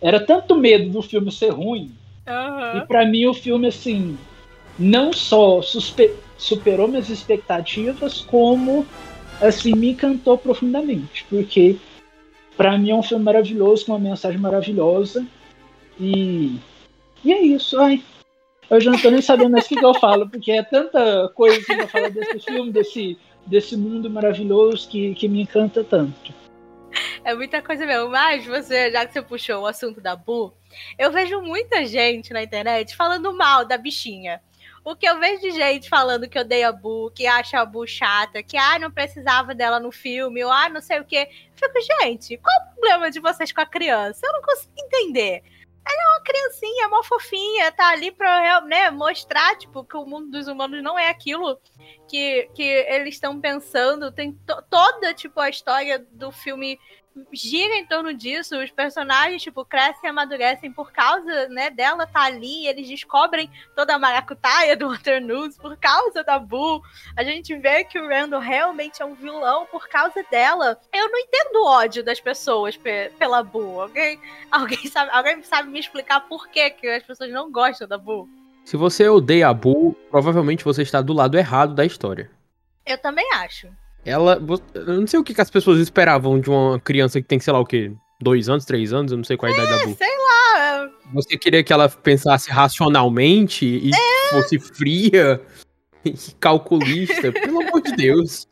[0.00, 1.92] era tanto medo do filme ser ruim,
[2.26, 2.78] Aham.
[2.78, 4.18] e pra mim o filme, assim,
[4.78, 8.86] não só suspe- superou minhas expectativas, como,
[9.40, 11.24] assim, me encantou profundamente.
[11.28, 11.76] Porque
[12.56, 15.26] pra mim é um filme maravilhoso, com uma mensagem maravilhosa.
[16.00, 16.56] E.
[17.24, 18.02] E é isso, ai.
[18.68, 21.28] Eu já não tô nem sabendo mais o que, que eu falo, porque é tanta
[21.34, 26.32] coisa assim pra falar desse filme, desse, desse mundo maravilhoso que, que me encanta tanto.
[27.24, 28.08] É muita coisa mesmo.
[28.08, 30.52] Mas você, já que você puxou o assunto da Bu,
[30.98, 34.40] eu vejo muita gente na internet falando mal da bichinha.
[34.84, 37.86] O que eu vejo de gente falando que odeia a Bu, que acha a Bu
[37.86, 41.28] chata, que ah, não precisava dela no filme, ou ah, não sei o quê.
[41.60, 44.26] Eu fico, gente, qual o problema de vocês com a criança?
[44.26, 45.42] Eu não consigo entender.
[45.84, 50.30] Ela é uma criancinha, mó fofinha, tá ali pra né, mostrar, tipo, que o mundo
[50.30, 51.60] dos humanos não é aquilo
[52.08, 54.12] que, que eles estão pensando.
[54.12, 56.78] Tem to- toda, tipo, a história do filme
[57.32, 58.58] gira em torno disso.
[58.58, 62.66] Os personagens, tipo, crescem e amadurecem por causa, né, dela tá ali.
[62.66, 66.82] Eles descobrem toda a maracutaia do Waternoose por causa da Boo.
[67.16, 70.78] A gente vê que o Randall realmente é um vilão por causa dela.
[70.92, 73.80] Eu não entendo o ódio das pessoas pe- pela Boo.
[73.82, 74.18] Alguém,
[74.50, 78.28] alguém, sabe, alguém sabe me explicar por que, que as pessoas não gostam da Boo?
[78.64, 82.30] Se você odeia a Boo, provavelmente você está do lado errado da história.
[82.86, 83.68] Eu também acho.
[84.04, 84.40] Ela.
[84.74, 87.52] Eu não sei o que, que as pessoas esperavam de uma criança que tem, sei
[87.52, 89.84] lá o quê, dois anos, três anos, eu não sei qual é a idade da
[89.86, 89.96] Boo.
[89.96, 90.90] Sei lá.
[91.12, 93.90] Você queria que ela pensasse racionalmente e
[94.30, 95.40] fosse fria
[96.04, 97.32] e calculista?
[97.32, 98.48] Pelo amor de Deus.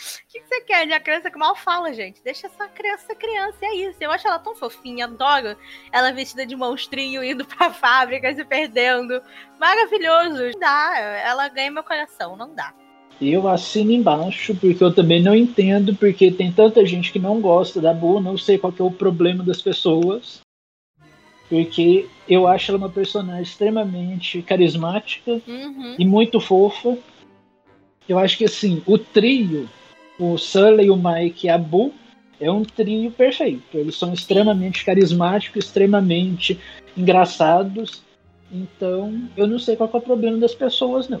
[0.00, 2.22] O que, que você quer de uma criança que mal fala, gente?
[2.22, 3.98] Deixa essa criança criança, é isso.
[4.00, 5.56] Eu acho ela tão fofinha, adoro
[5.90, 9.20] ela vestida de monstrinho, indo pra fábrica, se perdendo.
[9.58, 10.50] Maravilhoso.
[10.52, 12.72] Não dá, ela ganha meu coração, não dá.
[13.20, 17.80] Eu assino embaixo, porque eu também não entendo, porque tem tanta gente que não gosta
[17.80, 20.40] da Boo, não sei qual é o problema das pessoas.
[21.48, 25.96] Porque eu acho ela uma personagem extremamente carismática Uhum.
[25.98, 26.96] e muito fofa.
[28.08, 29.68] Eu acho que assim, o trio,
[30.18, 31.92] o Sully, o Mike e a Boo,
[32.40, 33.76] é um trio perfeito.
[33.76, 36.58] Eles são extremamente carismáticos, extremamente
[36.96, 38.02] engraçados.
[38.50, 41.20] Então, eu não sei qual é o problema das pessoas, não.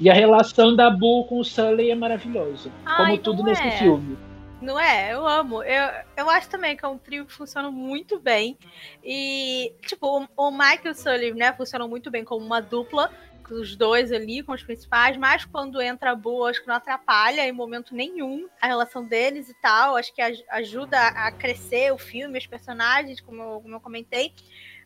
[0.00, 2.70] E a relação da Boo com o Sully é maravilhosa.
[2.84, 3.70] Ai, como tudo não nesse é.
[3.72, 4.16] filme.
[4.60, 5.12] Não é?
[5.12, 5.62] Eu amo.
[5.62, 8.56] Eu, eu acho também que é um trio que funciona muito bem.
[9.04, 13.10] E, tipo, o, o Mike e o Sully, né, funcionam muito bem como uma dupla.
[13.50, 17.46] os dois ali, com os principais, mas quando entra a Boo, acho que não atrapalha
[17.46, 19.96] em momento nenhum a relação deles e tal.
[19.96, 24.34] Acho que ajuda a crescer o filme, os personagens, como eu, como eu comentei.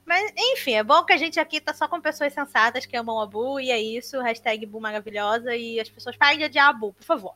[0.05, 3.21] Mas, enfim, é bom que a gente aqui tá só com pessoas sensatas que amam
[3.21, 4.21] a Bu, e é isso.
[4.21, 5.55] Hashtag Bu maravilhosa.
[5.55, 7.35] E as pessoas parem de odiar a Bu, por favor.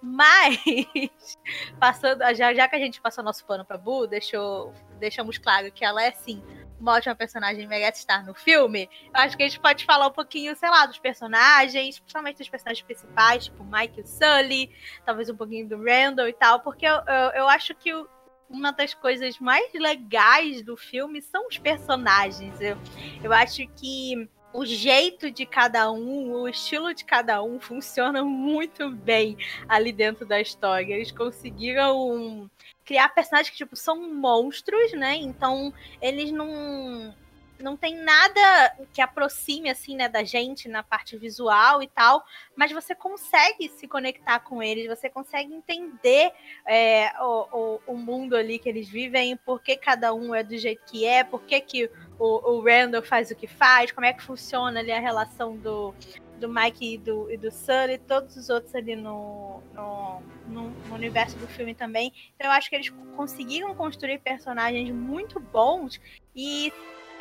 [0.00, 0.58] Mas,
[1.80, 5.84] passando, já, já que a gente passou nosso pano pra Bu, deixou, deixamos claro que
[5.84, 6.42] ela é sim
[6.84, 10.12] uma ótima personagem merece estar no filme, eu acho que a gente pode falar um
[10.12, 14.70] pouquinho, sei lá, dos personagens, principalmente dos personagens principais, tipo Mike e Sully,
[15.04, 18.06] talvez um pouquinho do Randall e tal, porque eu, eu, eu acho que o,
[18.48, 22.60] uma das coisas mais legais do filme são os personagens.
[22.60, 22.76] Eu,
[23.22, 28.88] eu acho que o jeito de cada um, o estilo de cada um funciona muito
[28.88, 29.36] bem
[29.68, 30.94] ali dentro da história.
[30.94, 32.48] Eles conseguiram
[32.84, 35.16] criar personagens que tipo são monstros, né?
[35.16, 37.12] Então eles não
[37.58, 42.24] não tem nada que aproxime assim, né, da gente na parte visual e tal,
[42.56, 46.32] mas você consegue se conectar com eles, você consegue entender
[46.66, 50.56] é, o, o, o, mundo ali que eles vivem, por que cada um é do
[50.58, 54.12] jeito que é, por que, que o, o Randall faz o que faz, como é
[54.12, 55.94] que funciona ali a relação do,
[56.38, 61.36] do Mike e do, e do Sully, todos os outros ali no, no, no, universo
[61.38, 62.12] do filme também.
[62.34, 66.00] Então eu acho que eles conseguiram construir personagens muito bons
[66.34, 66.72] e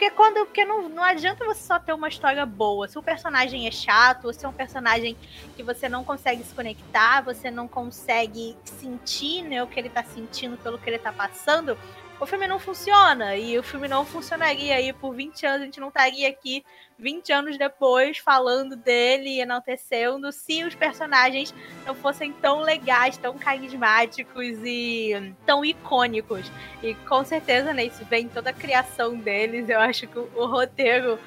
[0.03, 0.45] porque quando.
[0.45, 2.87] Porque não, não adianta você só ter uma história boa.
[2.87, 5.15] Se o personagem é chato, ou se é um personagem
[5.55, 10.03] que você não consegue se conectar, você não consegue sentir né, o que ele tá
[10.03, 11.77] sentindo pelo que ele tá passando,
[12.19, 13.35] o filme não funciona.
[13.35, 16.63] E o filme não funcionaria aí por 20 anos, a gente não estaria aqui
[16.97, 21.53] 20 anos depois falando dele e enaltecendo se os personagens
[21.85, 26.49] não fossem tão legais, tão carismáticos e tão icônicos.
[26.81, 29.67] E com certeza, né, isso vem toda a criação deles.
[29.69, 31.19] Eu acho que o, roteiro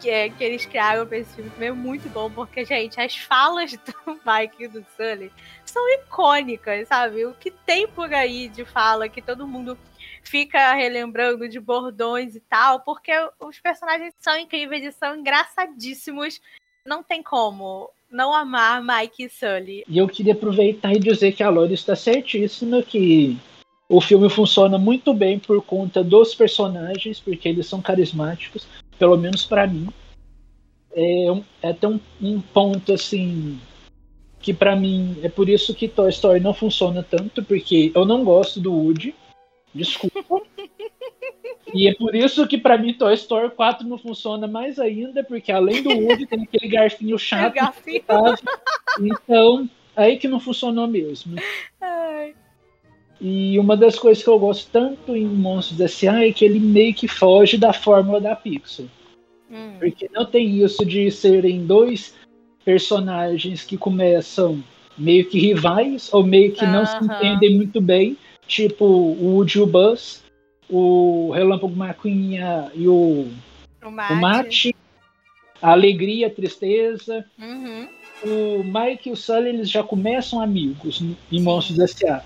[0.00, 3.72] que, é, que eles criaram pra esse filme é muito bom, porque, gente, as falas
[3.72, 3.94] do
[4.26, 5.32] Mike e do Sully
[5.64, 7.24] são icônicas, sabe?
[7.24, 9.78] O que tem por aí de fala que todo mundo
[10.24, 16.40] fica relembrando de bordões e tal, porque os personagens são incríveis e são engraçadíssimos.
[16.86, 19.84] Não tem como não amar Mike e Sully.
[19.88, 23.36] E eu queria aproveitar e dizer que a Lori está certíssima que
[23.88, 28.66] o filme funciona muito bem por conta dos personagens, porque eles são carismáticos,
[28.98, 29.88] pelo menos para mim.
[30.92, 31.26] É,
[31.62, 33.58] é até um, um ponto assim
[34.40, 38.22] que para mim é por isso que Toy Story não funciona tanto, porque eu não
[38.22, 39.14] gosto do Woody.
[39.74, 40.42] Desculpa.
[41.74, 45.50] e é por isso que para mim Toy Story 4 não funciona mais ainda, porque
[45.50, 47.54] além do Woody tem aquele garfinho chato.
[47.54, 48.02] Garfinho.
[49.00, 51.36] Então, aí que não funcionou mesmo.
[51.80, 52.34] Ai.
[53.20, 56.26] E uma das coisas que eu gosto tanto em Monstros S.A.
[56.26, 58.86] é que ele meio que foge da fórmula da Pixar.
[59.50, 59.74] Hum.
[59.78, 62.14] Porque não tem isso de serem dois
[62.64, 64.62] personagens que começam
[64.96, 66.72] meio que rivais ou meio que uh -huh.
[66.72, 70.22] não se entendem muito bem tipo o Woody o Buzz,
[70.68, 72.38] o Relâmpago McQueen
[72.74, 73.28] e o,
[73.84, 74.74] o Mate.
[75.60, 77.24] a alegria, a tristeza.
[77.38, 77.88] Uhum.
[78.24, 82.24] O Mike e o Sully eles já começam amigos em Monstros S.A.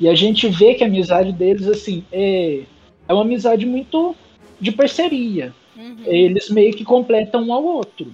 [0.00, 2.62] E a gente vê que a amizade deles assim é,
[3.06, 4.14] é uma amizade muito
[4.60, 5.54] de parceria.
[5.76, 5.98] Uhum.
[6.04, 8.12] Eles meio que completam um ao outro.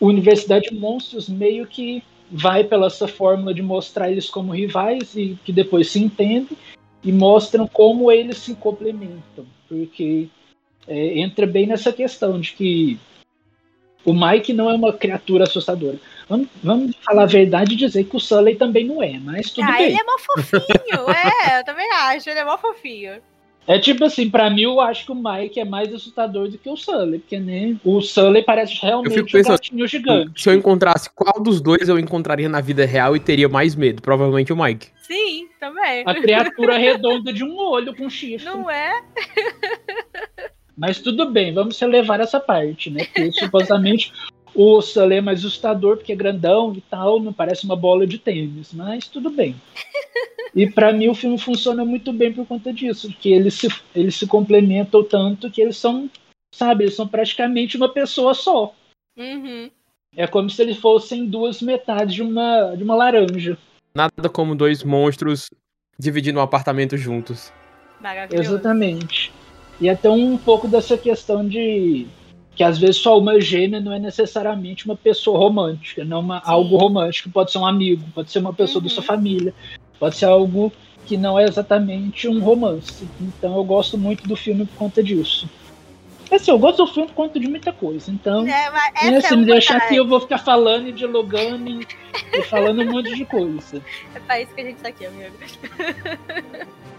[0.00, 5.38] O Universidade Monstros meio que vai pela essa fórmula de mostrar eles como rivais e
[5.44, 6.56] que depois se entendem
[7.02, 10.28] e mostram como eles se complementam, porque
[10.88, 12.98] é, entra bem nessa questão de que
[14.04, 15.98] o Mike não é uma criatura assustadora.
[16.28, 19.68] Vamos, vamos falar a verdade e dizer que o Sully também não é, mas tudo
[19.68, 19.86] ah, bem.
[19.88, 23.20] ele é mó fofinho, é, eu também acho, ele é mó fofinho.
[23.66, 26.68] É tipo assim, pra mim eu acho que o Mike é mais assustador do que
[26.68, 30.42] o Sully, porque né, o Sully parece realmente eu fico pensando, um gatinho gigante.
[30.42, 34.02] Se eu encontrasse qual dos dois eu encontraria na vida real e teria mais medo,
[34.02, 34.88] provavelmente o Mike.
[35.00, 36.02] Sim, também.
[36.04, 38.44] A criatura redonda de um olho com chifre.
[38.44, 39.02] Não é?
[40.76, 43.04] Mas tudo bem, vamos relevar essa parte, né?
[43.04, 44.12] Porque supostamente
[44.54, 48.18] o Sully é mais assustador porque é grandão e tal, não parece uma bola de
[48.18, 49.54] tênis, mas tudo bem.
[50.56, 54.14] E para mim o filme funciona muito bem por conta disso, que eles se, eles
[54.14, 56.08] se complementam tanto que eles são,
[56.54, 58.72] sabe, eles são praticamente uma pessoa só.
[59.18, 59.68] Uhum.
[60.16, 63.58] É como se eles fossem duas metades de uma, de uma laranja.
[63.96, 65.50] Nada como dois monstros
[65.98, 67.52] dividindo um apartamento juntos.
[68.38, 69.32] Exatamente.
[69.80, 72.06] E até um pouco dessa questão de
[72.54, 76.76] que às vezes só uma gêmea não é necessariamente uma pessoa romântica, não uma, algo
[76.76, 78.88] romântico, pode ser um amigo, pode ser uma pessoa uhum.
[78.88, 79.06] da sua uhum.
[79.06, 79.54] família,
[79.98, 80.72] pode ser algo
[81.06, 83.06] que não é exatamente um romance.
[83.20, 85.48] Então eu gosto muito do filme por conta disso.
[86.30, 88.46] Assim, eu gosto do filme por conta de muita coisa, então.
[88.46, 91.86] É, mas assim, é me uma deixar aqui, eu vou ficar falando e dialogando e,
[92.32, 93.82] e falando um monte de coisa.
[94.14, 95.34] É pra isso que a gente tá aqui, amigo.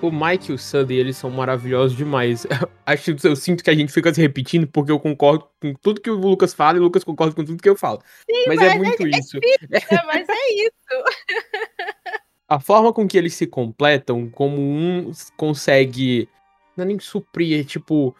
[0.01, 2.45] O Mike e o Sully, eles são maravilhosos demais.
[2.85, 6.09] Acho eu sinto que a gente fica se repetindo porque eu concordo com tudo que
[6.09, 8.01] o Lucas fala e o Lucas concorda com tudo que eu falo.
[8.47, 9.37] mas, é mas muito isso.
[9.71, 10.71] É, mas é isso.
[12.47, 16.29] A forma com que eles se completam, como um consegue.
[16.77, 18.15] Não é nem suprir, é tipo.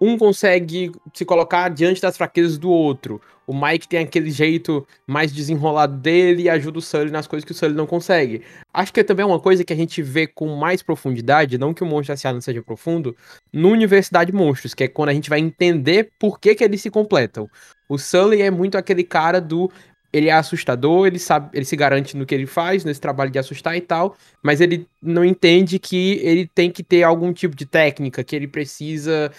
[0.00, 3.20] Um consegue se colocar diante das fraquezas do outro.
[3.46, 7.52] O Mike tem aquele jeito mais desenrolado dele e ajuda o Sully nas coisas que
[7.52, 8.42] o Sully não consegue.
[8.74, 11.82] Acho que também é uma coisa que a gente vê com mais profundidade, não que
[11.82, 12.32] o Monstro S.A.
[12.32, 13.16] não seja profundo,
[13.52, 16.90] no Universidade Monstros, que é quando a gente vai entender por que, que eles se
[16.90, 17.48] completam.
[17.88, 19.70] O Sully é muito aquele cara do
[20.12, 23.38] ele é assustador, ele sabe, ele se garante no que ele faz, nesse trabalho de
[23.38, 27.66] assustar e tal, mas ele não entende que ele tem que ter algum tipo de
[27.66, 29.30] técnica, que ele precisa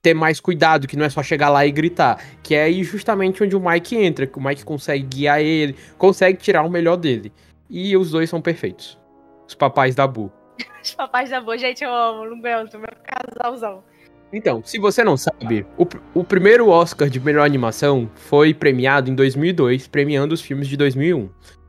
[0.00, 3.42] ter mais cuidado, que não é só chegar lá e gritar, que é aí justamente
[3.42, 7.32] onde o Mike entra, que o Mike consegue guiar ele, consegue tirar o melhor dele.
[7.68, 8.98] E os dois são perfeitos.
[9.46, 10.30] Os papais da Bu.
[10.82, 13.84] Os papais da boa, gente, eu amo, não aguento, meu casalzão.
[14.32, 19.14] Então, se você não sabe, o, o primeiro Oscar de melhor animação foi premiado em
[19.14, 21.28] 2002, premiando os filmes de 2001.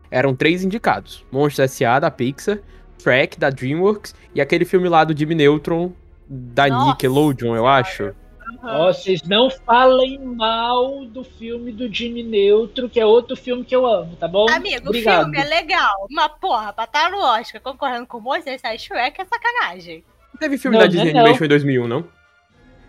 [0.10, 2.00] Eram três indicados: Monstros S.A.
[2.00, 2.60] da Pixar,
[2.98, 5.92] Shrek da DreamWorks e aquele filme lá do Jimmy Neutron
[6.28, 8.14] da Nossa Nickelodeon, eu acho.
[8.62, 13.76] Ó, vocês não falem mal do filme do Jimmy Neutro, que é outro filme que
[13.76, 14.46] eu amo, tá bom?
[14.50, 15.22] Amigo, Obrigado.
[15.22, 18.78] o filme é legal, mas porra, pra estar no Oscar concorrendo com o Moisés e
[18.78, 20.04] Shrek é sacanagem.
[20.40, 21.22] Teve filme Não, da Disney não é não.
[21.22, 22.06] Animation em 2001, não?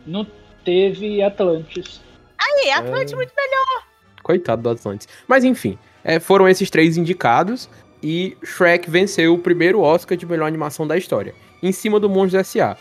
[0.07, 0.27] Não
[0.64, 2.01] teve Atlantis.
[2.38, 3.85] Aí, Atlante muito melhor.
[4.23, 5.09] Coitado do Atlantis.
[5.27, 7.68] Mas enfim, é, foram esses três indicados
[8.03, 12.35] e Shrek venceu o primeiro Oscar de melhor animação da história, em cima do Monstros
[12.35, 12.77] S.A.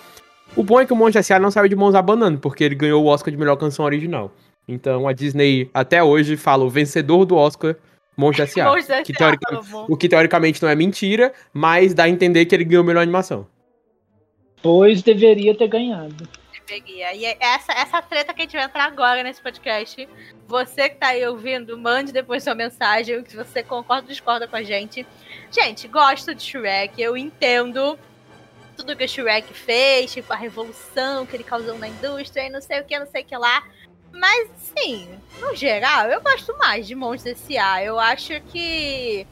[0.55, 1.39] O bom é que o Monstros S.A.
[1.39, 4.31] não saiu de mãos abanando, porque ele ganhou o Oscar de melhor canção original.
[4.67, 7.75] Então a Disney até hoje fala o vencedor do Oscar,
[8.15, 9.01] Monstros S.A.
[9.01, 9.61] Que teorica-.
[9.89, 13.47] O que teoricamente não é mentira, mas dá a entender que ele ganhou melhor animação.
[14.61, 16.27] Pois deveria ter ganhado.
[16.65, 17.03] Peguei.
[17.03, 20.07] Aí é essa, essa treta que a gente vai entrar agora nesse podcast.
[20.47, 24.55] Você que tá aí ouvindo, mande depois sua mensagem, se você concorda ou discorda com
[24.55, 25.05] a gente.
[25.51, 27.97] Gente, gosto de Shrek, eu entendo
[28.83, 32.61] tudo que o Shrek fez, tipo, a revolução que ele causou na indústria e não
[32.61, 33.63] sei o que, não sei o que lá.
[34.11, 35.07] Mas, sim,
[35.39, 37.83] no geral, eu gosto mais de Monstros S.A.
[37.83, 39.25] Eu acho que,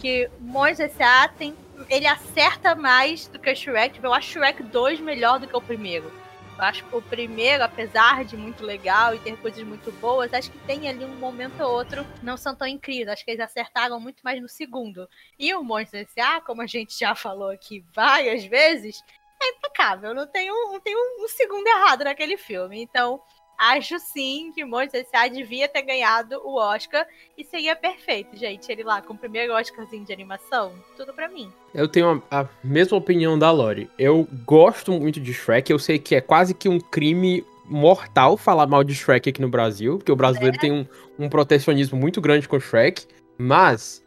[0.00, 1.28] que Monstros S.A.
[1.28, 1.54] tem.
[1.88, 4.00] Ele acerta mais do que o Shrek.
[4.02, 6.12] Eu acho Shrek 2 melhor do que o primeiro.
[6.58, 10.58] Acho que o primeiro, apesar de muito legal e ter coisas muito boas, acho que
[10.60, 13.08] tem ali um momento ou outro não são tão incríveis.
[13.08, 15.08] Acho que eles acertaram muito mais no segundo.
[15.38, 19.02] E o Monstros S.A., como a gente já falou aqui várias vezes,
[19.40, 20.14] é impecável.
[20.14, 22.82] Não tem um, não tem um, um segundo errado naquele filme.
[22.82, 23.22] Então,
[23.58, 25.28] acho sim que Monstros S.A.
[25.28, 28.70] devia ter ganhado o Oscar e seria perfeito, gente.
[28.70, 31.52] Ele lá com o primeiro Oscarzinho de animação, tudo pra mim.
[31.74, 33.90] Eu tenho a, a mesma opinião da Lori.
[33.98, 35.70] Eu gosto muito de Shrek.
[35.70, 39.48] Eu sei que é quase que um crime mortal falar mal de Shrek aqui no
[39.48, 40.86] Brasil, porque o brasileiro tem um,
[41.18, 43.06] um protecionismo muito grande com Shrek.
[43.36, 44.02] Mas,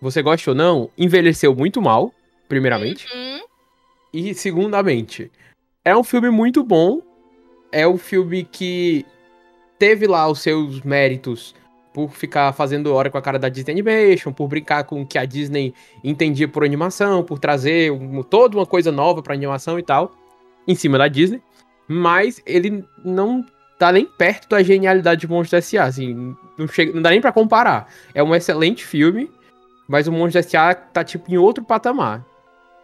[0.00, 2.14] você gosta ou não, envelheceu muito mal,
[2.48, 3.06] primeiramente.
[3.14, 3.40] Hum,
[4.12, 5.30] E, segundamente,
[5.84, 7.00] é um filme muito bom.
[7.72, 9.04] É um filme que
[9.78, 11.54] teve lá os seus méritos
[11.92, 15.18] por ficar fazendo hora com a cara da Disney Animation, por brincar com o que
[15.18, 19.82] a Disney entendia por animação, por trazer um- toda uma coisa nova pra animação e
[19.82, 20.12] tal,
[20.68, 21.42] em cima da Disney.
[21.88, 23.44] Mas ele não
[23.78, 27.32] tá nem perto da genialidade de Monstros S.A., assim, não, chega, não dá nem pra
[27.32, 27.88] comparar.
[28.14, 29.28] É um excelente filme,
[29.88, 30.74] mas o Monstros S.A.
[30.74, 32.24] tá, tipo, em outro patamar.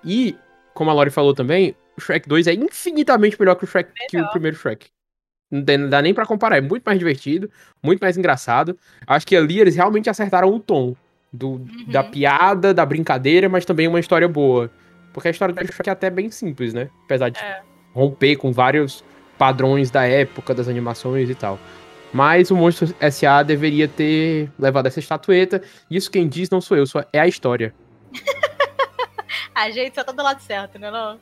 [0.05, 0.35] E,
[0.75, 4.21] como a Lori falou também, o Shrek 2 é infinitamente melhor que o, Shrek, que
[4.21, 4.89] o primeiro Shrek.
[5.51, 7.51] Não, tem- não dá nem pra comparar, é muito mais divertido,
[7.83, 8.77] muito mais engraçado.
[9.07, 10.95] Acho que ali eles realmente acertaram o tom
[11.33, 14.71] do, da piada, da brincadeira, mas também uma história boa.
[15.13, 16.91] Porque a história do Shrek é até bem simples, né?
[17.05, 17.63] Apesar de É.
[17.95, 19.05] romper com vários
[19.39, 21.59] padrões da época, das animações e tal.
[22.13, 23.43] Mas o Monstro S.A.
[23.43, 25.63] deveria ter levado essa estatueta.
[25.91, 27.75] Isso quem diz não sou eu, só é a história.
[29.55, 30.91] A gente só tá do lado certo, né?
[30.91, 31.15] Não?
[31.15, 31.19] É,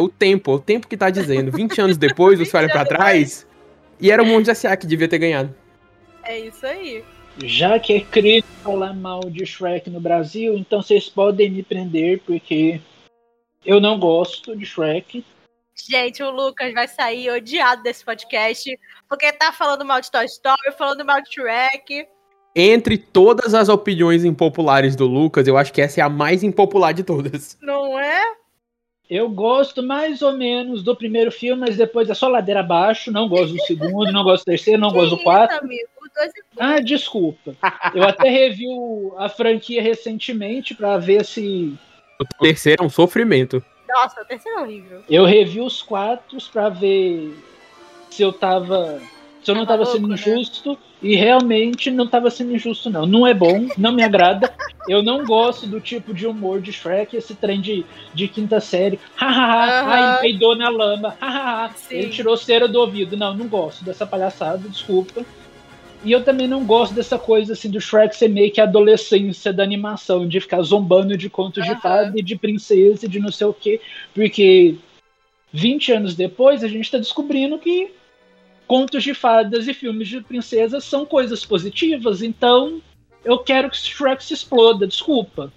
[0.00, 1.50] o tempo, o tempo que tá dizendo.
[1.50, 3.46] 20 anos depois, você olha pra trás.
[4.00, 4.76] E era o Monte S.A.
[4.76, 5.54] que devia ter ganhado.
[6.24, 7.04] É isso aí.
[7.44, 12.20] Já que é crime falar mal de Shrek no Brasil, então vocês podem me prender,
[12.26, 12.80] porque
[13.64, 15.24] eu não gosto de Shrek.
[15.88, 18.78] Gente, o Lucas vai sair odiado desse podcast,
[19.08, 22.06] porque tá falando mal de Toy Story, falando mal de Shrek.
[22.54, 26.92] Entre todas as opiniões impopulares do Lucas, eu acho que essa é a mais impopular
[26.92, 27.56] de todas.
[27.62, 28.20] Não é?
[29.10, 33.10] Eu gosto mais ou menos do primeiro filme, mas depois é só ladeira abaixo.
[33.10, 35.64] Não gosto do segundo, não gosto do terceiro, não Que gosto do isso, quarto.
[35.64, 35.88] amigo?
[36.18, 36.28] É.
[36.58, 37.54] Ah, desculpa.
[37.94, 41.74] Eu até revi o- a franquia recentemente pra ver se.
[42.20, 43.64] O terceiro é um sofrimento.
[43.88, 45.02] Nossa, o terceiro é horrível.
[45.08, 47.34] Eu revi os quatro pra ver
[48.10, 49.00] se eu tava.
[49.42, 50.76] Se eu não Tava tava sendo louco, né?
[51.02, 53.06] E realmente não tava sendo injusto, não.
[53.06, 54.52] Não é bom, não me agrada.
[54.86, 58.98] Eu não gosto do tipo de humor de Shrek, esse trem de, de quinta série.
[59.14, 61.16] Hahaha, ai, peidou na lama.
[61.18, 63.16] Hahaha, ele tirou cera do ouvido.
[63.16, 65.24] Não, não gosto dessa palhaçada, desculpa.
[66.02, 69.52] E eu também não gosto dessa coisa assim do Shrek ser meio que a adolescência
[69.52, 71.80] da animação, de ficar zombando de contos de Aham.
[71.80, 73.80] fada e de princesa e de não sei o quê.
[74.14, 74.76] Porque
[75.52, 77.90] 20 anos depois a gente tá descobrindo que
[78.70, 82.80] contos de fadas e filmes de princesas são coisas positivas, então
[83.24, 85.52] eu quero que Shrek se exploda, desculpa.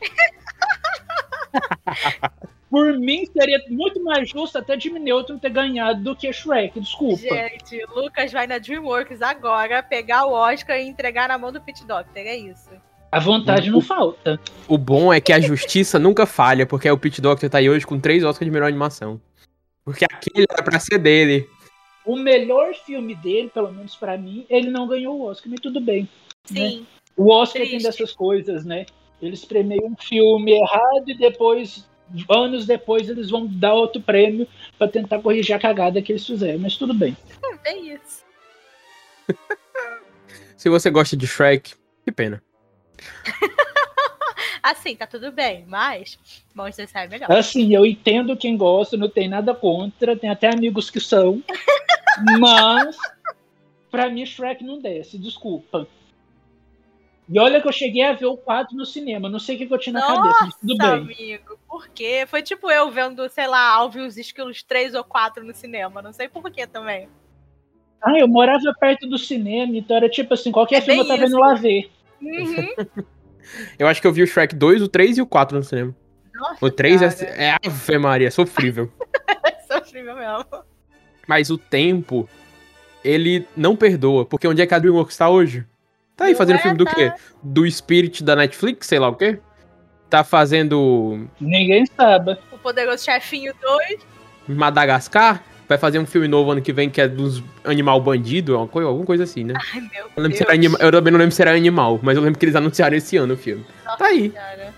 [2.72, 7.22] Por mim, seria muito mais justo até Jimmy Neutron ter ganhado do que Shrek, desculpa.
[7.22, 11.86] Gente, Lucas vai na DreamWorks agora pegar o Oscar e entregar na mão do Pit
[11.86, 12.18] Doctor.
[12.18, 12.72] É isso.
[13.12, 14.40] A vontade não falta.
[14.68, 17.86] O bom é que a justiça nunca falha, porque o Pete Doctor tá aí hoje
[17.86, 19.22] com três Oscars de melhor animação.
[19.86, 21.48] Porque aquele era pra ser dele.
[22.06, 25.80] O melhor filme dele, pelo menos pra mim, ele não ganhou o Oscar, mas tudo
[25.80, 26.08] bem.
[26.46, 26.86] Sim.
[27.16, 27.86] O Oscar tem Triste.
[27.86, 28.86] dessas coisas, né?
[29.22, 31.88] Eles premiam um filme errado e depois,
[32.30, 34.48] anos depois, eles vão dar outro prêmio
[34.78, 36.60] pra tentar corrigir a cagada que eles fizeram.
[36.60, 37.16] Mas tudo bem.
[37.66, 38.26] É isso.
[40.58, 42.44] Se você gosta de Shrek, que pena.
[44.64, 46.18] Assim, tá tudo bem, mas
[46.56, 47.30] Monsters sai melhor.
[47.30, 51.44] Assim, eu entendo quem gosta, não tem nada contra, tem até amigos que são.
[52.40, 52.96] mas,
[53.92, 55.86] pra mim, Shrek não desce, desculpa.
[57.28, 59.66] E olha que eu cheguei a ver o 4 no cinema, não sei o que
[59.66, 61.02] que eu tinha na cabeça, mas tudo Nossa, bem.
[61.02, 62.26] amigo, por quê?
[62.26, 66.02] Foi tipo eu vendo, sei lá, Alvin e os Esquilos 3 ou 4 no cinema.
[66.02, 67.10] Não sei por quê também.
[68.02, 71.24] Ah, eu morava perto do cinema, então era tipo assim, qualquer É filme eu tava
[71.24, 71.34] isso.
[71.34, 71.92] indo lá ver.
[72.22, 73.04] Uhum.
[73.78, 75.96] Eu acho que eu vi o Shrek 2, o 3 e o 4 no cinema.
[76.34, 78.92] Nossa, O 3 cara, é, é Ave Maria, sofrível.
[79.46, 80.46] é sofrível mesmo.
[81.28, 82.28] Mas o tempo,
[83.04, 84.26] ele não perdoa.
[84.26, 85.66] Porque onde é que a DreamWorks tá hoje?
[86.16, 86.96] Tá aí fazendo é, filme do tá.
[86.96, 87.12] quê?
[87.42, 89.40] Do Spirit da Netflix, sei lá o quê?
[90.10, 92.38] Tá fazendo Ninguém sabe.
[92.52, 94.00] O Poderoso Chefinho 2.
[94.48, 95.44] Madagascar?
[95.74, 98.88] Vai fazer um filme novo ano que vem que é dos animal bandido, uma coisa,
[98.88, 99.56] alguma coisa assim, né?
[99.74, 100.38] Ai, meu Eu, lembro Deus.
[100.38, 102.56] se era anima- eu também não lembro se era animal, mas eu lembro que eles
[102.56, 103.66] anunciaram esse ano o filme.
[103.84, 104.30] Nossa Tá aí.
[104.30, 104.74] Senhora.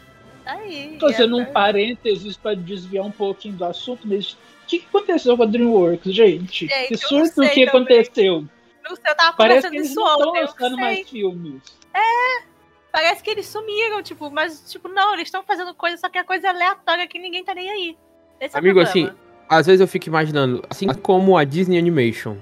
[0.46, 0.98] Tá aí.
[1.02, 4.38] Fazendo é, um parênteses pra desviar um pouquinho do assunto, mas o
[4.68, 6.66] que, aconteceu com a DreamWorks, gente?
[6.68, 7.68] Gente, que surto sei que também.
[7.68, 8.46] aconteceu?
[8.88, 10.42] Não sei, eu tava Parece que eles isso não estão ontem.
[10.44, 10.78] Lançando não sei.
[10.86, 11.62] mais filmes.
[12.90, 16.24] Parece que eles sumiram, tipo, mas, tipo, não, eles estão fazendo coisa, só que é
[16.24, 17.98] coisa aleatória que ninguém tá nem aí.
[18.40, 19.10] Esse é o Amigo, problema.
[19.10, 19.18] assim,
[19.50, 22.36] às vezes eu fico imaginando, assim como a Disney Animation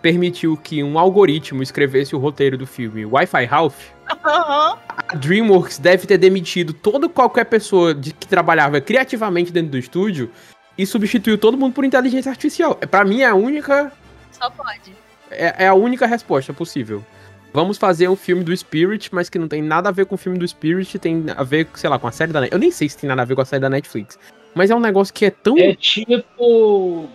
[0.00, 6.18] permitiu que um algoritmo escrevesse o roteiro do filme Wi-Fi Ralph, a DreamWorks deve ter
[6.18, 10.30] demitido toda qualquer pessoa de, que trabalhava criativamente dentro do estúdio
[10.76, 12.78] e substituiu todo mundo por inteligência artificial.
[12.80, 13.92] É, Pra mim é a única
[14.30, 14.92] Só pode.
[15.30, 17.04] é, é a única resposta possível.
[17.52, 20.18] Vamos fazer um filme do Spirit, mas que não tem nada a ver com o
[20.18, 22.54] filme do Spirit, tem a ver, sei lá, com a série da Netflix.
[22.54, 24.18] Eu nem sei se tem nada a ver com a série da Netflix.
[24.58, 25.56] Mas é um negócio que é tão.
[25.56, 27.06] É tipo.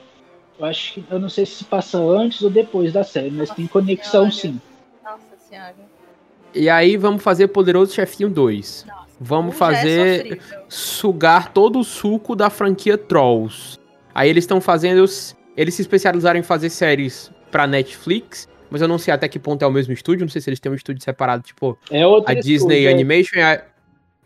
[0.58, 1.04] Eu acho que.
[1.12, 4.56] Eu não sei se se passa antes ou depois da série, mas tem conexão Senhora.
[4.56, 4.62] sim.
[5.04, 5.76] Nossa senhora.
[6.56, 8.86] E aí vamos fazer Poderoso Chefinho 2.
[8.88, 9.08] Nossa.
[9.20, 10.64] Vamos é fazer sofrível.
[10.70, 13.78] sugar todo o suco da franquia Trolls.
[14.16, 15.04] Aí eles estão fazendo.
[15.58, 19.62] Eles se especializaram em fazer séries pra Netflix, mas eu não sei até que ponto
[19.64, 20.24] é o mesmo estúdio.
[20.24, 23.38] Não sei se eles têm um estúdio separado, tipo É a Disney estúdio, é Animation
[23.38, 23.64] e a,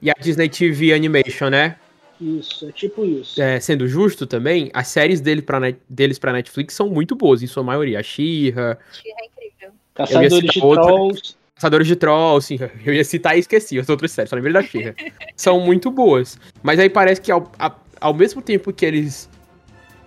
[0.03, 1.77] e a Disney TV Animation, né?
[2.19, 3.41] Isso, é tipo isso.
[3.41, 7.43] É, sendo justo também, as séries dele pra net- deles pra Netflix são muito boas,
[7.43, 7.99] em sua maioria.
[7.99, 9.71] A She-Ra, É incrível.
[9.93, 10.83] Caçadores de outra.
[10.85, 11.35] Trolls.
[11.55, 14.61] Caçadores de Trolls, sim, eu ia citar e esqueci as outras séries, só lembrei da
[14.63, 14.93] She-Ra.
[15.35, 16.39] são muito boas.
[16.63, 19.29] Mas aí parece que ao, a- ao mesmo tempo que eles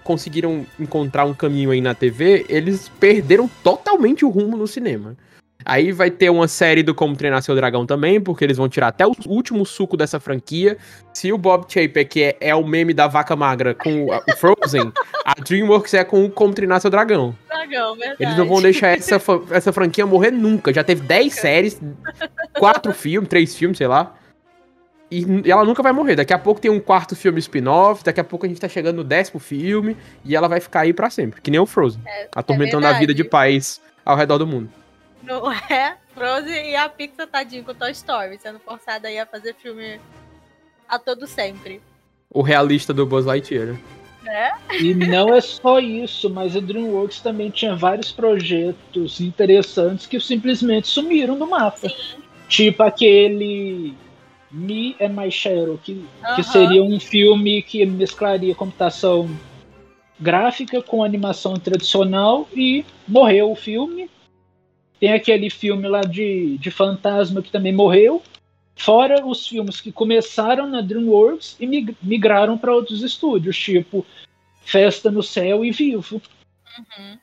[0.02, 5.16] conseguiram encontrar um caminho aí na TV, eles perderam totalmente o rumo no cinema.
[5.64, 8.88] Aí vai ter uma série do Como Treinar Seu Dragão também, porque eles vão tirar
[8.88, 10.76] até o último suco dessa franquia.
[11.12, 14.92] Se o Bob Chapek que é, é o meme da vaca magra com o, Frozen,
[15.24, 17.36] a DreamWorks é com o Como Treinar Seu Dragão.
[17.46, 18.22] Dragão, verdade.
[18.22, 20.72] Eles não vão deixar essa, essa franquia morrer nunca.
[20.72, 21.80] Já teve 10 séries,
[22.58, 24.14] 4 filmes, 3 filmes, sei lá.
[25.10, 26.14] E ela nunca vai morrer.
[26.14, 28.96] Daqui a pouco tem um quarto filme spin-off, daqui a pouco a gente tá chegando
[28.96, 31.40] no décimo filme, e ela vai ficar aí pra sempre.
[31.40, 32.00] Que nem o Frozen.
[32.34, 34.70] atormentando a vida de pais ao redor do mundo.
[35.22, 35.96] Não é?
[36.14, 40.00] Frozen e a Pixar tadinho com Toy Story, sendo forçada aí a fazer filme
[40.88, 41.80] a todo sempre.
[42.30, 43.66] O realista do Buzz Lightyear.
[43.68, 43.78] né?
[44.22, 44.50] Né?
[44.78, 50.88] E não é só isso, mas a DreamWorks também tinha vários projetos interessantes que simplesmente
[50.88, 51.88] sumiram do mapa.
[51.88, 52.22] Sim.
[52.48, 53.94] Tipo aquele
[54.50, 56.42] Me and My Shadow, que, que Aham.
[56.42, 59.30] seria um filme que mesclaria computação
[60.18, 64.10] gráfica com animação tradicional e morreu o filme.
[65.00, 68.22] Tem aquele filme lá de, de fantasma que também morreu.
[68.76, 74.06] Fora os filmes que começaram na DreamWorks e mig- migraram para outros estúdios, tipo
[74.62, 76.20] Festa no Céu e Vivo.
[76.78, 77.18] Uhum.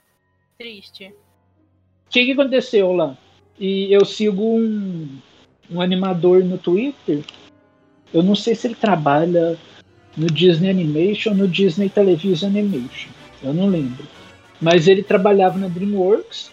[0.58, 1.06] Triste.
[1.06, 3.18] O que, que aconteceu lá?
[3.60, 5.08] E eu sigo um,
[5.70, 7.24] um animador no Twitter.
[8.14, 9.58] Eu não sei se ele trabalha
[10.16, 13.10] no Disney Animation ou no Disney Television Animation.
[13.44, 14.06] Eu não lembro.
[14.60, 16.52] Mas ele trabalhava na DreamWorks.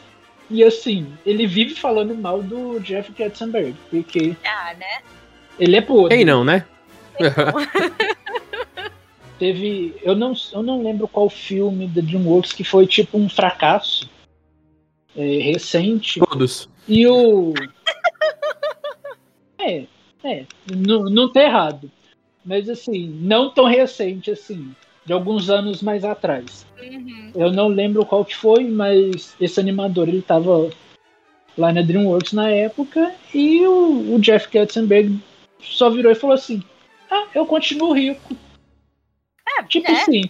[0.51, 3.75] E assim, ele vive falando mal do Jeff Katzenberg.
[3.91, 5.03] Porque Ah, né?
[5.59, 6.17] ele é podre.
[6.17, 6.65] Quem não, né?
[9.39, 9.95] Teve.
[10.03, 14.09] Eu não, eu não lembro qual filme da DreamWorks que foi tipo um fracasso.
[15.17, 16.21] é, recente.
[16.21, 16.69] Todos.
[16.89, 17.53] E o.
[19.67, 19.87] É,
[20.23, 20.45] é.
[20.77, 21.91] Não, não tá errado.
[22.45, 24.75] Mas assim, não tão recente assim.
[25.05, 26.67] De alguns anos mais atrás.
[26.81, 27.33] Uhum.
[27.35, 30.71] Eu não lembro qual que foi, mas esse animador ele tava
[31.59, 33.15] lá na DreamWorks na época.
[33.35, 35.21] E o, o Jeff Katzenberg
[35.61, 36.63] só virou e falou assim:
[37.11, 38.35] Ah, eu continuo rico.
[39.59, 40.01] É, Tipo né?
[40.01, 40.23] assim.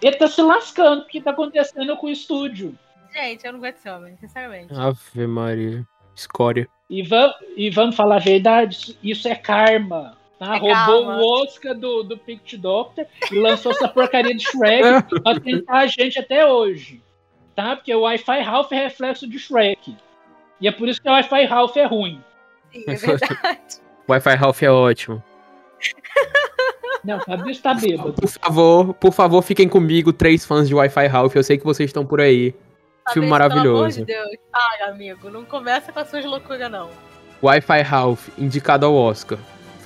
[0.00, 2.78] Ele tá se lascando o que tá acontecendo com o estúdio.
[3.12, 4.72] Gente, eu não aguento esse homem, sinceramente.
[4.72, 5.84] Ave Maria.
[6.14, 6.68] Escória.
[6.90, 10.16] E, vam, e vamos falar a verdade, isso é karma.
[10.38, 10.54] Tá?
[10.54, 11.16] É Roubou karma.
[11.20, 14.82] o Oscar do, do Picture Doctor e lançou essa porcaria de Shrek
[15.22, 17.02] pra tentar a gente até hoje.
[17.56, 17.74] Tá?
[17.74, 19.96] Porque o Wi-Fi Ralph é reflexo de Shrek.
[20.60, 22.22] E é por isso que o Wi-Fi Ralph é ruim.
[22.72, 23.38] Sim, é verdade.
[24.08, 25.22] Wi-Fi Ralph é ótimo.
[27.04, 28.12] Não, o Fabrício tá bêbado.
[28.12, 31.34] Por favor, por favor, fiquem comigo, três fãs de Wi-Fi Ralph.
[31.34, 32.54] Eu sei que vocês estão por aí.
[33.12, 34.04] Filme Fabrício, maravilhoso.
[34.04, 34.44] Pelo amor de Deus.
[34.52, 36.90] Ai, amigo, não começa com as suas loucuras, não.
[37.42, 39.38] Wi-Fi Ralph, indicado ao Oscar.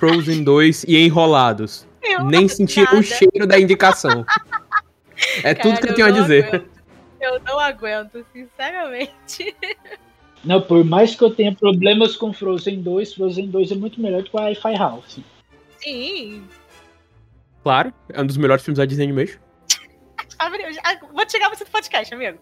[0.07, 1.87] Frozen 2 e Enrolados.
[2.03, 2.99] Eu Nem não sentiram nada.
[2.99, 4.27] o cheiro da indicação.
[5.45, 6.45] É tudo que eu Cara, tenho a dizer.
[6.49, 6.67] aguento.
[7.21, 9.55] Eu não aguento, sinceramente.
[10.45, 14.23] Não, por mais que eu tenha problemas com Frozen 2, Frozen 2 é muito melhor
[14.25, 15.19] do que o Wi-Fi Ralph.
[15.79, 16.43] Sim.
[17.63, 19.39] Claro, é um dos melhores filmes da Disney Animation.
[20.41, 22.39] Abre- ah, Vou te chegar você do podcast, amigo.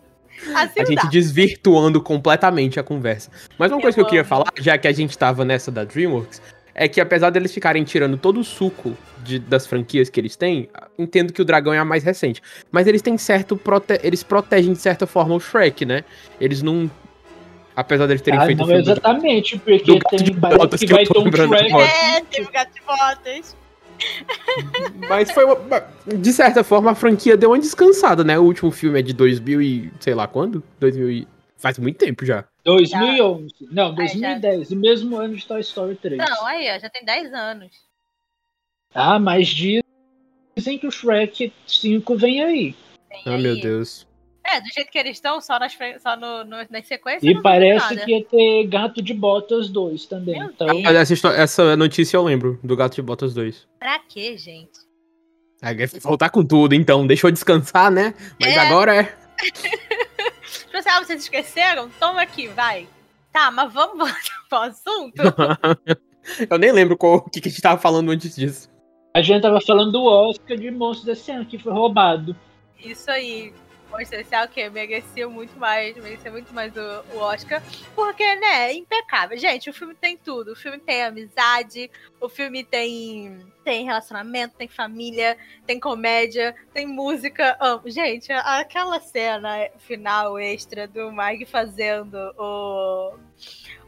[0.55, 1.09] Assim A gente dá.
[1.11, 3.31] desvirtuando completamente a conversa.
[3.59, 4.29] Mas uma Eu coisa que eu queria amo.
[4.31, 6.41] falar, já que a gente tava nessa da DreamWorks,
[6.83, 10.67] é que apesar deles ficarem tirando todo o suco de- das franquias que eles têm,
[10.99, 12.41] entendo que o Dragão é a mais recente.
[12.73, 13.55] Mas eles têm certo.
[13.55, 16.05] Prote eles protegem de certa forma o Shrek, né?
[16.41, 16.91] Eles não.
[17.77, 21.05] Apesar deles terem Ah, feito não do- exatamente, porque do tem, Botas que que vai
[21.05, 21.73] ter um Shrek.
[21.75, 23.57] É, teve o gato de botas.
[25.09, 28.39] Mas foi uma, De certa forma, a franquia deu uma descansada, né?
[28.39, 29.93] O último filme é de 2000 e.
[30.01, 30.63] sei lá quando?
[30.81, 31.29] 2000 e...
[31.59, 32.45] Faz muito tempo já.
[32.65, 33.55] 2011.
[33.71, 36.19] Não, 2010, o mesmo ano de Toy Story 3.
[36.19, 37.73] Não, aí, ó, já tem 10 anos.
[38.95, 42.75] Ah, mas dizem que o Shrek 5 vem aí.
[43.09, 43.43] Tem Ah, aí.
[43.43, 44.07] meu Deus.
[44.45, 47.23] É, do jeito que eles estão, só, nas, só no, no, nas sequências.
[47.23, 50.39] E não parece que ia ter Gato de Botas 2 também.
[50.41, 51.11] Meu Então, Deus.
[51.11, 53.69] Essa, essa notícia eu lembro, do Gato de Botas 2.
[53.79, 54.81] Pra quê, gente?
[55.63, 57.07] Aí vai voltar com tudo, então.
[57.07, 58.15] Deixou descansar, né?
[58.41, 58.59] Mas É.
[58.59, 59.15] agora é.
[60.71, 61.91] Tipo assim, ah, vocês esqueceram?
[61.99, 62.87] Toma aqui, vai.
[63.33, 65.21] Tá, mas vamos voltar pro assunto?
[66.49, 68.71] eu nem lembro qual, o que, que a gente tava falando antes disso.
[69.13, 72.37] a gente tava falando do Oscar de Monstros desse ano, que foi roubado.
[72.79, 73.53] Isso aí.
[73.99, 77.63] Especial que merecia muito mais, merecia muito mais o, o Oscar.
[77.95, 79.37] Porque, né, é impecável.
[79.39, 80.53] Gente, o filme tem tudo.
[80.53, 85.37] O filme tem amizade, o filme tem, tem relacionamento, tem família,
[85.67, 87.59] tem comédia, tem música.
[87.87, 93.15] Gente, aquela cena final extra do Mike fazendo o,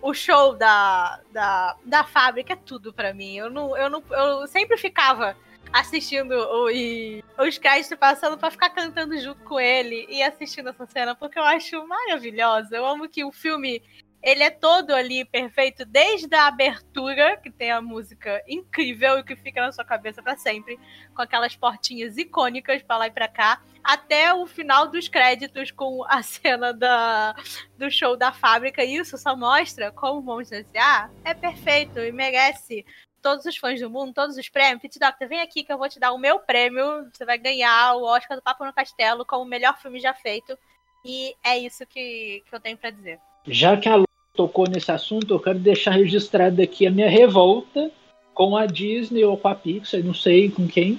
[0.02, 3.36] o show da, da, da fábrica é tudo pra mim.
[3.36, 5.36] Eu, não, eu, não, eu sempre ficava
[5.72, 6.34] assistindo
[6.70, 11.38] e os créditos passando pra ficar cantando junto com ele e assistindo essa cena, porque
[11.38, 12.76] eu acho maravilhosa.
[12.76, 13.82] Eu amo que o filme
[14.22, 19.34] ele é todo ali perfeito, desde a abertura, que tem a música incrível e que
[19.34, 20.78] fica na sua cabeça pra sempre,
[21.12, 26.04] com aquelas portinhas icônicas pra lá e pra cá, até o final dos créditos com
[26.04, 27.34] a cena da,
[27.76, 28.84] do show da fábrica.
[28.84, 31.10] E isso só mostra como o Monstros S.A.
[31.24, 32.86] é perfeito e merece
[33.22, 34.82] todos os fãs do mundo, todos os prêmios.
[34.82, 37.08] Pit Doctor, vem aqui que eu vou te dar o meu prêmio.
[37.12, 40.58] Você vai ganhar o Oscar do Papo no Castelo como o melhor filme já feito.
[41.04, 43.18] E é isso que, que eu tenho pra dizer.
[43.46, 44.04] Já que a Lu
[44.34, 47.90] tocou nesse assunto, eu quero deixar registrado aqui a minha revolta
[48.34, 50.98] com a Disney ou com a Pixar, não sei com quem,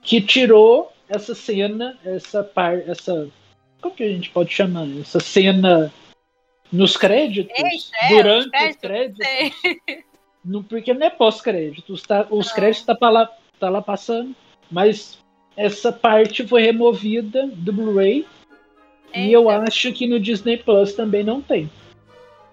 [0.00, 3.28] que tirou essa cena, essa par, essa
[3.80, 4.86] como que a gente pode chamar?
[5.00, 5.92] Essa cena
[6.72, 9.26] nos créditos, Eita, é, durante os os créditos.
[10.46, 13.28] Não, porque não é pós-créditos, tá, os créditos tá, lá,
[13.58, 14.34] tá lá passando,
[14.70, 15.18] mas
[15.56, 18.24] essa parte foi removida do Blu-ray
[19.12, 21.68] e eu acho que no Disney Plus também não tem.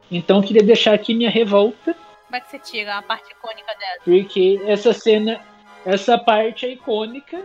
[0.10, 3.74] Então eu queria deixar aqui minha revolta, Como é que você tira uma parte icônica
[3.80, 4.02] dessa?
[4.04, 5.40] porque essa cena,
[5.86, 7.44] essa parte é icônica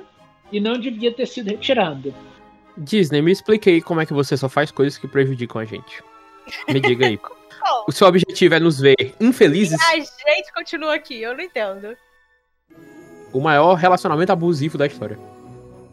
[0.50, 2.14] e não devia ter sido retirada.
[2.76, 6.02] Disney, me explique aí como é que você só faz coisas que prejudicam a gente.
[6.68, 7.18] Me diga aí.
[7.60, 9.78] Bom, O seu objetivo é nos ver infelizes?
[9.80, 11.96] a gente continua aqui, eu não entendo.
[13.32, 15.18] O maior relacionamento abusivo da história.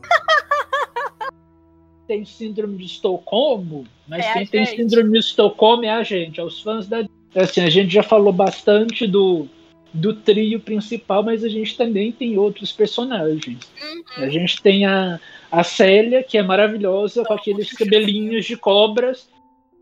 [2.08, 4.78] tem síndrome de Estocolmo, mas É a quem tem gente.
[4.78, 7.06] síndrome de Estocolmo é a gente, é os fãs da.
[7.36, 9.48] Assim, a gente já falou bastante do,
[9.94, 13.60] do trio principal, mas a gente também tem outros personagens.
[13.82, 14.24] Uhum.
[14.24, 15.20] A gente tem a,
[15.52, 19.28] a Célia, que é maravilhosa, com aqueles cabelinhos de cobras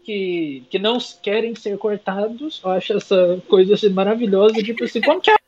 [0.04, 2.62] que, que não querem ser cortados.
[2.64, 4.62] Eu acho essa coisa assim, maravilhosa.
[4.62, 5.40] Tipo assim, como que ela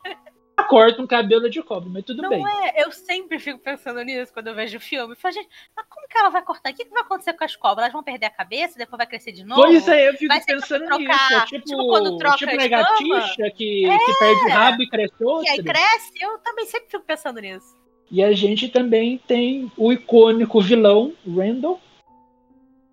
[0.68, 1.90] corta um cabelo de cobra?
[1.90, 2.44] Mas tudo Não bem.
[2.64, 5.14] é, eu sempre fico pensando nisso quando eu vejo o filme.
[5.14, 6.72] Eu falo, gente, mas como que ela vai cortar?
[6.72, 7.84] O que, que vai acontecer com as cobras?
[7.84, 9.62] Elas vão perder a cabeça, depois vai crescer de novo?
[9.62, 11.12] Pois é, eu fico Vai pensando tipo nisso.
[11.12, 14.90] É trocar- tipo, tipo quando troca tipo a lagartixa que, que perde o rabo e
[14.90, 17.76] cresce E aí cresce, eu também sempre fico pensando nisso.
[18.10, 21.82] E a gente também tem o icônico vilão, Randall,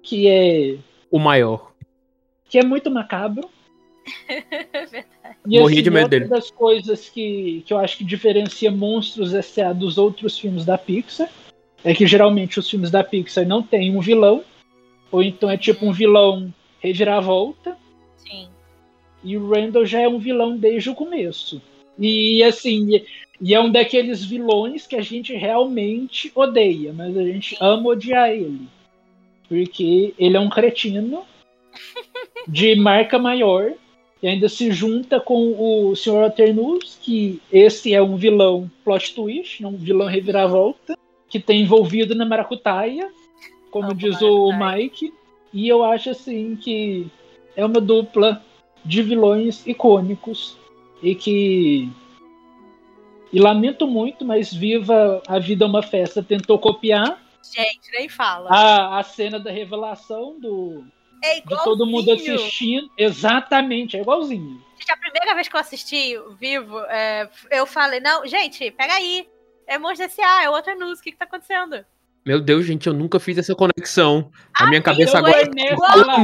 [0.02, 0.78] que é,
[1.12, 1.72] O maior.
[2.48, 3.48] que é muito macabro.
[4.90, 5.06] Verdade.
[5.46, 6.24] E Morri assim, de medo dele.
[6.26, 9.72] das coisas que, que eu acho que diferencia Monstros S.A.
[9.72, 11.28] dos outros filmes da Pixar
[11.84, 14.44] é que geralmente os filmes da Pixar não tem um vilão,
[15.10, 17.76] ou então é tipo um vilão reviravolta,
[18.16, 18.48] Sim.
[19.22, 21.60] E o Randall já é um vilão desde o começo.
[21.98, 23.06] E assim, e,
[23.40, 28.30] e é um daqueles vilões que a gente realmente odeia, mas a gente ama odiar
[28.30, 28.68] ele.
[29.49, 31.24] Porque ele é um cretino
[32.49, 33.72] de marca maior
[34.22, 36.22] e ainda se junta com o Sr.
[36.22, 40.97] Alternus, que esse é um vilão plot twist, um vilão reviravolta,
[41.28, 43.11] que tem envolvido na maracutaia,
[43.70, 44.82] como Amo diz o maracutaia.
[44.82, 45.14] Mike.
[45.53, 47.07] E eu acho assim que
[47.57, 48.43] é uma dupla
[48.84, 50.57] de vilões icônicos
[51.03, 51.90] e que
[53.32, 58.49] e lamento muito, mas Viva a Vida é uma Festa tentou copiar Gente, nem fala.
[58.51, 60.84] a, a cena da revelação do
[61.24, 61.64] é de igualzinho.
[61.64, 62.90] todo mundo assistindo.
[62.99, 64.61] Exatamente, é igualzinho.
[64.78, 69.28] Gente, a primeira vez que eu assisti Vivo, é, eu falei, não, gente, peraí.
[69.66, 71.84] É Monstro S.A., é outra news, o que que tá acontecendo?
[72.26, 74.30] Meu Deus, gente, eu nunca fiz essa conexão.
[74.55, 75.51] A minha Amigo, cabeça é agora.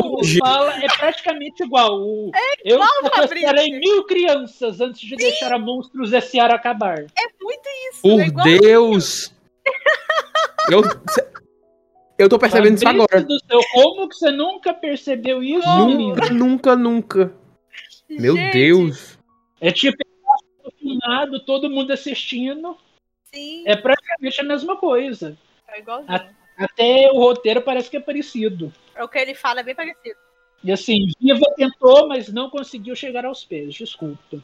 [0.04, 2.00] O fala é praticamente igual.
[2.00, 2.30] O,
[2.64, 3.80] eu igual, sequestrarei Fabrício.
[3.80, 6.46] mil crianças antes de deixar a Monstros S.A.
[6.46, 6.98] acabar.
[7.00, 8.02] É muito isso.
[8.02, 9.34] Por é igual- Deus!
[10.70, 10.82] Eu,
[12.18, 13.22] eu tô percebendo isso agora.
[13.22, 15.68] do céu, como que você nunca percebeu isso?
[15.68, 17.32] Nunca, nunca, nunca.
[18.08, 19.18] Meu Gente, Deus.
[19.60, 19.96] É tipo
[20.78, 22.76] filmado, todo mundo assistindo.
[23.34, 25.36] Sim, É praticamente a mesma coisa.
[25.68, 26.12] é igualzinho.
[26.12, 28.72] A- Até o roteiro parece que é parecido.
[29.00, 30.16] O que ele fala é bem parecido.
[30.64, 34.42] E assim, Viva tentou, mas não conseguiu chegar aos pés, desculpa.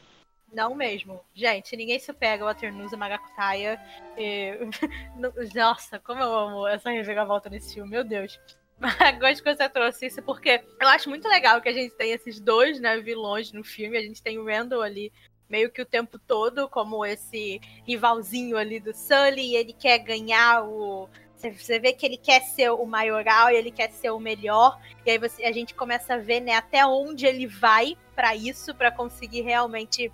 [0.55, 1.19] Não mesmo.
[1.33, 3.77] Gente, ninguém supera o Waternoose e Magakutaia.
[4.17, 4.53] E...
[5.53, 8.39] Nossa, como eu amo essa reviravolta nesse filme, meu Deus.
[9.19, 12.39] Gosto que você trouxe isso, porque eu acho muito legal que a gente tem esses
[12.39, 13.97] dois né, vilões no filme.
[13.97, 15.11] A gente tem o Randall ali
[15.49, 20.63] meio que o tempo todo, como esse rivalzinho ali do Sully, e ele quer ganhar
[20.63, 21.09] o.
[21.37, 24.79] Você- vê que ele quer ser o maioral e ele quer ser o melhor.
[25.05, 28.73] E aí você, a gente começa a ver né, até onde ele vai pra isso,
[28.73, 30.11] pra conseguir realmente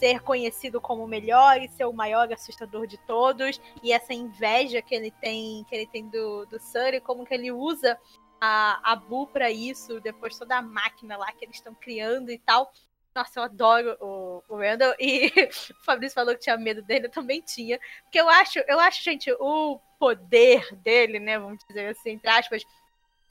[0.00, 3.60] ser conhecido como o melhor e ser o maior assustador de todos.
[3.82, 7.52] E essa inveja que ele tem, que ele tem do, do Sully, como que ele
[7.52, 7.98] usa
[8.40, 12.38] a, a Boo pra isso, depois toda a máquina lá que eles estão criando e
[12.38, 12.72] tal.
[13.14, 14.94] Nossa, eu adoro o, o Randall.
[14.98, 15.26] E
[15.78, 17.78] o Fabrício falou que tinha medo dele, eu também tinha.
[18.04, 21.38] Porque eu acho, eu acho, gente, o poder dele, né?
[21.38, 22.64] Vamos dizer assim, entre aspas,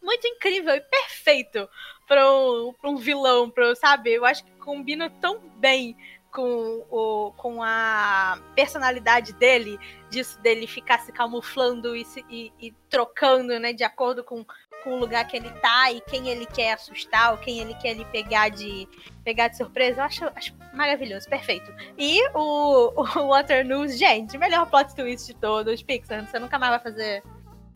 [0.01, 1.67] muito incrível e perfeito
[2.07, 4.11] para um, um vilão, pra, sabe?
[4.11, 5.97] Eu acho que combina tão bem
[6.32, 12.72] com, o, com a personalidade dele, disso dele ficar se camuflando e, se- e- e
[12.90, 14.46] trocando, né, de acordo com,
[14.84, 17.90] com o lugar que ele tá e quem ele quer assustar ou quem ele quer
[17.92, 18.88] ele pegar de
[19.24, 20.02] pegar de surpresa.
[20.02, 21.72] Eu acho, acho maravilhoso, perfeito.
[21.98, 26.80] E o, o Waternoose, gente, melhor plot twist de todos, Pixar, você nunca mais vai
[26.80, 27.24] fazer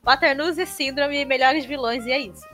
[0.04, 2.47] Waternoose e Síndrome, melhores vilões, e é isso.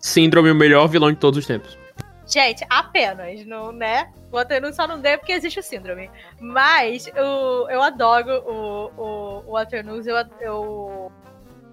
[0.00, 1.78] Síndrome, o melhor vilão de todos os tempos.
[2.26, 4.12] Gente, apenas, não, né?
[4.30, 6.10] O Waterloo só não deu porque existe o síndrome.
[6.40, 11.12] Mas eu, eu adoro o, o, o Waterloo, eu, eu, eu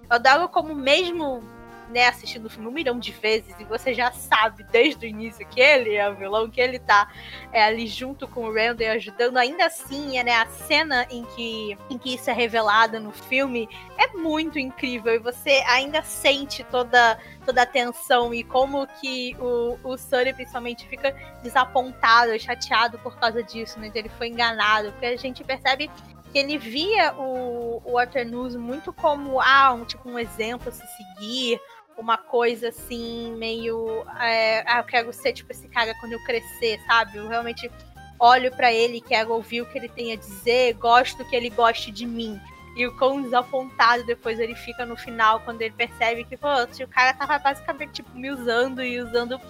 [0.08, 1.42] adoro como mesmo
[1.90, 5.46] né, assistindo o filme um milhão de vezes e você já sabe desde o início
[5.46, 7.10] que ele é o vilão, que ele tá
[7.52, 11.76] é, ali junto com o Randall ajudando, ainda assim, é, né, a cena em que,
[11.90, 13.68] em que isso é revelado no filme
[13.98, 19.78] é muito incrível e você ainda sente toda, toda a tensão e como que o,
[19.82, 25.16] o Sully principalmente fica desapontado, chateado por causa disso, né, ele foi enganado, porque a
[25.16, 25.90] gente percebe
[26.32, 30.72] que ele via o, o Arthur News muito como ah, um, tipo, um exemplo a
[30.72, 31.60] se seguir,
[31.96, 34.04] uma coisa assim, meio.
[34.20, 37.18] É, ah, eu quero ser tipo esse cara quando eu crescer, sabe?
[37.18, 37.70] Eu realmente
[38.18, 41.90] olho para ele, quero ouvir o que ele tem a dizer, gosto que ele goste
[41.90, 42.38] de mim.
[42.76, 46.88] E o quão desapontado depois ele fica no final, quando ele percebe que, pô, o
[46.88, 49.40] cara tava basicamente tipo, me usando e usando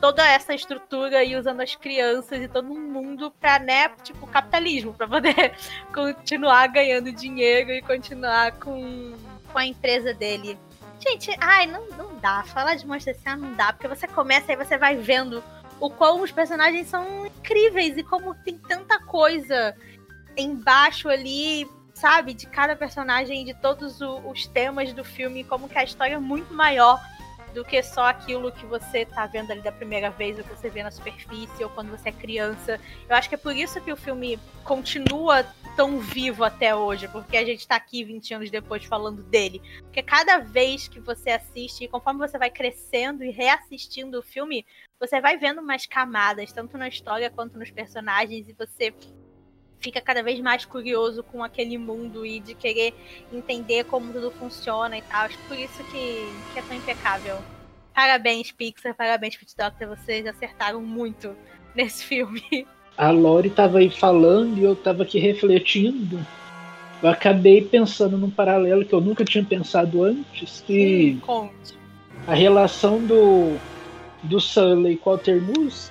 [0.00, 5.08] toda essa estrutura e usando as crianças e todo mundo pra, né, tipo, capitalismo, pra
[5.08, 5.54] poder
[5.92, 9.12] continuar ganhando dinheiro e continuar com,
[9.52, 10.58] com a empresa dele.
[11.06, 12.42] Gente, ai, não, não dá.
[12.44, 13.36] Falar de Monstro S.A.
[13.36, 15.44] não dá, porque você começa e você vai vendo
[15.78, 19.76] o quão os personagens são incríveis e como tem tanta coisa
[20.36, 25.84] embaixo ali, sabe, de cada personagem, de todos os temas do filme, como que a
[25.84, 26.98] história é muito maior
[27.54, 30.68] do que só aquilo que você tá vendo ali da primeira vez, ou que você
[30.68, 32.80] vê na superfície, ou quando você é criança.
[33.08, 35.46] Eu acho que é por isso que o filme continua
[35.76, 39.62] tão vivo até hoje, porque a gente tá aqui 20 anos depois falando dele.
[39.82, 44.66] Porque cada vez que você assiste, conforme você vai crescendo e reassistindo o filme,
[44.98, 48.92] você vai vendo mais camadas, tanto na história quanto nos personagens, e você
[49.84, 52.94] fica cada vez mais curioso com aquele mundo e de querer
[53.30, 55.26] entender como tudo funciona e tal.
[55.26, 57.36] Acho por isso que, que é tão impecável.
[57.94, 61.36] Parabéns, Pixar, parabéns, Pit Doctor, vocês acertaram muito
[61.76, 62.66] nesse filme.
[62.96, 66.24] A Lori tava aí falando e eu tava aqui refletindo.
[67.02, 71.50] Eu acabei pensando num paralelo que eu nunca tinha pensado antes, que hum,
[72.26, 73.58] a relação do,
[74.22, 75.90] do Sully com o Alternus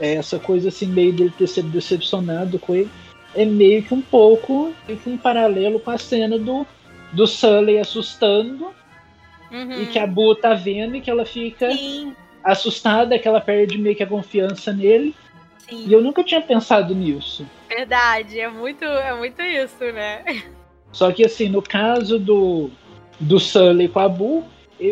[0.00, 2.90] essa coisa assim, meio dele ter sido decepcionado com ele,
[3.34, 4.72] é meio que um pouco
[5.06, 6.66] um paralelo com a cena do,
[7.12, 8.72] do Sully assustando
[9.50, 9.82] uhum.
[9.82, 12.14] e que a Boo tá vendo e que ela fica Sim.
[12.42, 15.14] assustada, que ela perde meio que a confiança nele.
[15.68, 15.86] Sim.
[15.86, 17.46] E eu nunca tinha pensado nisso.
[17.68, 20.24] Verdade, é muito, é muito isso, né?
[20.92, 22.70] Só que assim, no caso do,
[23.20, 24.44] do Sully com a Boo,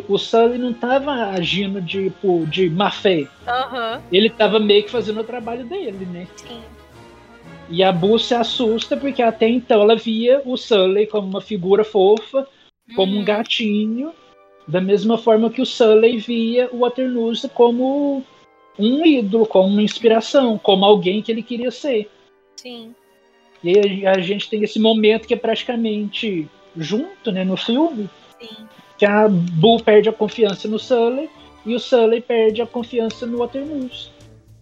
[0.08, 2.12] o Sully não tava agindo de,
[2.48, 3.20] de má fé.
[3.46, 4.02] Uhum.
[4.12, 6.28] Ele tava meio que fazendo o trabalho dele, né?
[6.36, 6.60] Sim.
[7.70, 11.84] E a Boo se assusta porque até então ela via o Sully como uma figura
[11.84, 12.46] fofa,
[12.94, 13.20] como uhum.
[13.20, 14.12] um gatinho,
[14.66, 18.22] da mesma forma que o Sully via o Waternoose como
[18.78, 22.10] um ídolo, como uma inspiração, como alguém que ele queria ser.
[22.56, 22.94] Sim.
[23.64, 28.08] E aí a gente tem esse momento que é praticamente junto, né, no filme.
[28.38, 28.66] Sim
[28.98, 31.30] que a Bull perde a confiança no Sully
[31.64, 34.10] e o Sully perde a confiança no Watermoose.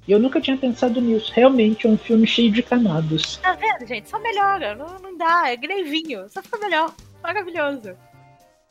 [0.06, 1.32] E eu nunca tinha pensado nisso.
[1.34, 3.38] Realmente é um filme cheio de camadas.
[3.38, 4.08] Tá vendo, gente?
[4.08, 4.76] Só melhora.
[4.76, 5.50] Não, não dá.
[5.50, 6.28] É grevinho.
[6.28, 6.94] Só fica melhor.
[7.22, 7.96] Maravilhoso.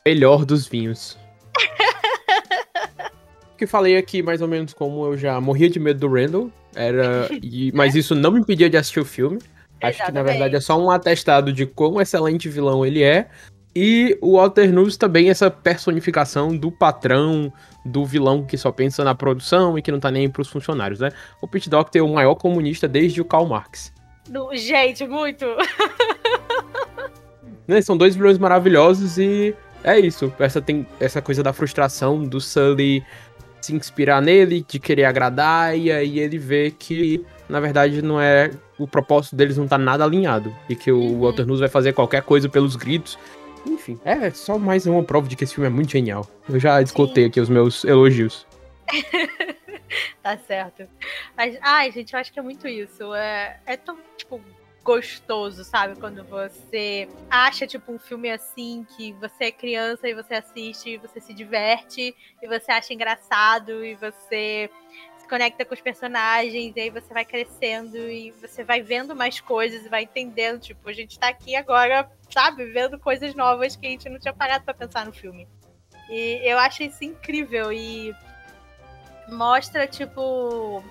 [0.06, 1.18] Melhor dos vinhos.
[3.58, 6.50] que falei aqui mais ou menos como eu já morria de medo do Randall.
[6.74, 9.38] Era, e, mas isso não me impedia de assistir o filme.
[9.82, 10.06] Acho Exatamente.
[10.06, 13.28] que na verdade é só um atestado de quão excelente vilão ele é.
[13.78, 17.52] E o Walter Nunes também, essa personificação do patrão,
[17.84, 21.10] do vilão que só pensa na produção e que não tá nem pros funcionários, né?
[21.42, 23.92] O Pete Doctor é o maior comunista desde o Karl Marx.
[24.30, 25.44] No, gente, muito!
[27.68, 29.54] né, são dois vilões maravilhosos e
[29.84, 30.32] é isso.
[30.38, 33.04] Essa, tem, essa coisa da frustração do Sully
[33.60, 38.50] se inspirar nele, de querer agradar, e aí ele vê que, na verdade, não é.
[38.78, 40.54] O propósito deles não tá nada alinhado.
[40.68, 41.20] E que o uhum.
[41.20, 43.18] Walter Nunes vai fazer qualquer coisa pelos gritos
[43.66, 46.26] enfim, é só mais uma prova de que esse filme é muito genial.
[46.48, 48.46] Eu já escutei aqui os meus elogios.
[50.22, 50.88] tá certo.
[51.36, 53.14] Mas, ai, gente, eu acho que é muito isso.
[53.14, 54.40] É, é tão, tipo,
[54.86, 55.98] gostoso, sabe?
[55.98, 60.96] Quando você acha, tipo, um filme assim, que você é criança e você assiste e
[60.96, 64.70] você se diverte e você acha engraçado e você
[65.26, 69.84] conecta com os personagens, e aí você vai crescendo e você vai vendo mais coisas
[69.84, 73.90] e vai entendendo, tipo, a gente tá aqui agora, sabe, vendo coisas novas que a
[73.90, 75.48] gente não tinha parado para pensar no filme.
[76.08, 78.14] E eu acho isso incrível e
[79.28, 80.82] mostra, tipo,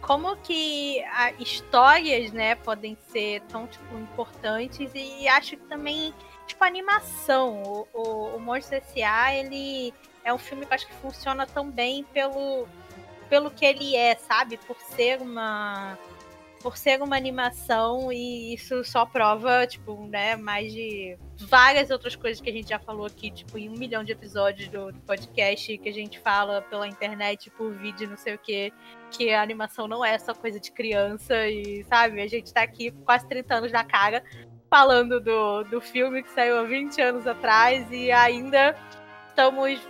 [0.00, 6.14] como que a, histórias, né, podem ser tão, tipo, importantes e acho que também,
[6.46, 7.62] tipo, animação.
[7.62, 9.92] O, o, o Monstro S.A., ele
[10.24, 12.66] é um filme que acho que funciona tão bem pelo
[13.28, 14.56] pelo que ele é, sabe?
[14.56, 15.98] Por ser uma
[16.60, 22.40] por ser uma animação e isso só prova, tipo, né, mais de várias outras coisas
[22.40, 25.88] que a gente já falou aqui, tipo, em um milhão de episódios do, podcast que
[25.88, 28.72] a gente fala pela internet, por vídeo, não sei o que,
[29.10, 32.90] que a animação não é só coisa de criança e, sabe, a gente tá aqui
[33.04, 34.22] quase 30 anos na cara
[34.68, 38.74] falando do, do filme que saiu há 20 anos atrás e ainda
[39.28, 39.80] estamos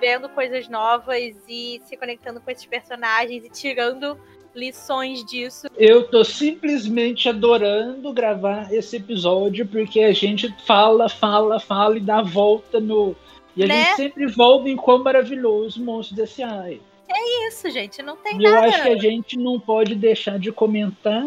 [0.00, 4.18] vendo coisas novas e se conectando com esses personagens e tirando
[4.54, 5.68] lições disso.
[5.76, 12.22] Eu tô simplesmente adorando gravar esse episódio porque a gente fala, fala, fala e dá
[12.22, 13.14] volta no.
[13.54, 13.84] E a né?
[13.84, 16.80] gente sempre volta em quão maravilhoso o monstro desse ai.
[17.08, 18.56] É isso, gente, não tem e nada.
[18.56, 21.26] Eu acho que a gente não pode deixar de comentar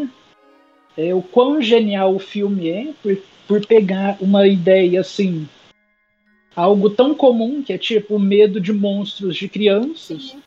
[0.98, 3.18] é, o quão genial o filme é por,
[3.48, 5.48] por pegar uma ideia assim.
[6.56, 10.32] Algo tão comum que é tipo o medo de monstros de crianças.
[10.32, 10.42] Sim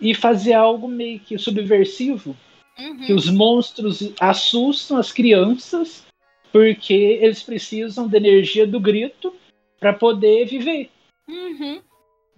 [0.00, 2.36] e fazer algo meio que subversivo.
[2.78, 3.06] Uhum.
[3.06, 6.04] Que os monstros assustam as crianças
[6.50, 9.34] porque eles precisam da energia do grito
[9.78, 10.88] para poder viver.
[11.28, 11.80] Uhum.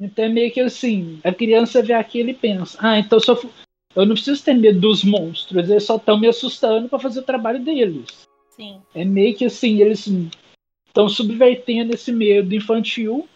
[0.01, 3.41] Então é meio que assim, a criança vê aquilo e pensa, ah, então só
[3.95, 7.25] eu não preciso ter medo dos monstros, eles só estão me assustando para fazer o
[7.25, 8.27] trabalho deles.
[8.51, 8.81] Sim.
[8.95, 10.09] É meio que assim, eles
[10.93, 13.26] estão subvertendo esse medo infantil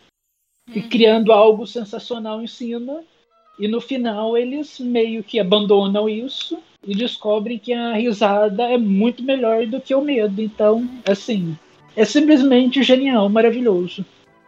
[0.69, 0.75] uhum.
[0.77, 3.03] e criando algo sensacional em cima
[3.59, 9.23] e no final eles meio que abandonam isso e descobrem que a risada é muito
[9.23, 10.43] melhor do que o medo.
[10.43, 11.59] Então, assim,
[11.97, 14.05] é simplesmente genial, maravilhoso.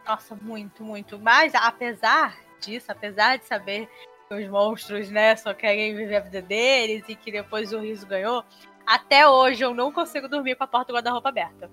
[0.07, 1.17] Nossa, muito, muito.
[1.17, 3.89] Mas apesar disso, apesar de saber
[4.27, 8.05] que os monstros, né, só querem viver a vida deles e que depois o riso
[8.05, 8.43] ganhou,
[8.85, 11.69] até hoje eu não consigo dormir com a porta do guarda-roupa aberta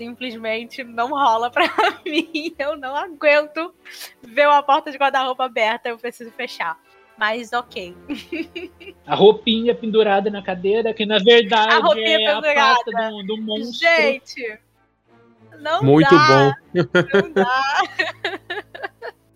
[0.00, 1.62] simplesmente não rola pra
[2.06, 2.54] mim.
[2.58, 3.74] Eu não aguento
[4.22, 6.78] ver uma porta de guarda-roupa aberta, eu preciso fechar.
[7.18, 7.94] Mas ok.
[9.06, 12.50] A roupinha pendurada na cadeira, que na verdade a é pendurada.
[12.50, 13.78] a pata do, do monstro.
[13.78, 14.58] Gente,
[15.58, 16.56] não Muito dá.
[16.72, 16.82] bom.
[17.12, 17.82] Não dá.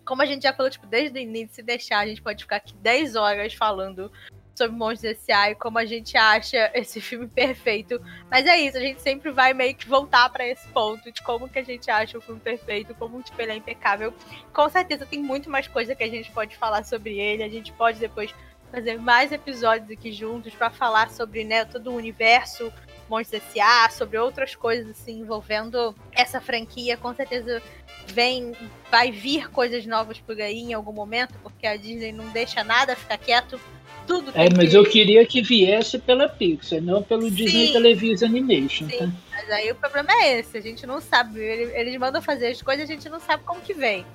[0.03, 2.55] Como a gente já falou, tipo, desde o início, se deixar, a gente pode ficar
[2.55, 4.11] aqui 10 horas falando
[4.57, 5.51] sobre Monstros S.A.
[5.51, 8.01] e como a gente acha esse filme perfeito.
[8.29, 11.49] Mas é isso, a gente sempre vai meio que voltar para esse ponto de como
[11.49, 14.13] que a gente acha o filme perfeito, como tipo, ele é impecável.
[14.53, 17.71] Com certeza tem muito mais coisa que a gente pode falar sobre ele, a gente
[17.73, 18.33] pode depois
[18.71, 22.71] fazer mais episódios aqui juntos para falar sobre né, todo o universo
[23.07, 26.97] Monstros S.A., sobre outras coisas assim envolvendo essa franquia.
[26.97, 27.61] Com certeza
[28.07, 28.53] vem,
[28.89, 32.95] vai vir coisas novas por aí em algum momento, porque a Disney não deixa nada
[32.95, 33.59] ficar quieto
[34.05, 34.77] tudo É, mas que...
[34.77, 37.31] eu queria que viesse pela Pixar, não pelo Sim.
[37.31, 38.89] Disney Television Animation.
[38.89, 38.97] Sim.
[38.97, 39.09] Tá?
[39.31, 41.39] Mas aí o problema é esse, a gente não sabe.
[41.39, 44.05] Eles mandam fazer as coisas, a gente não sabe como que vem.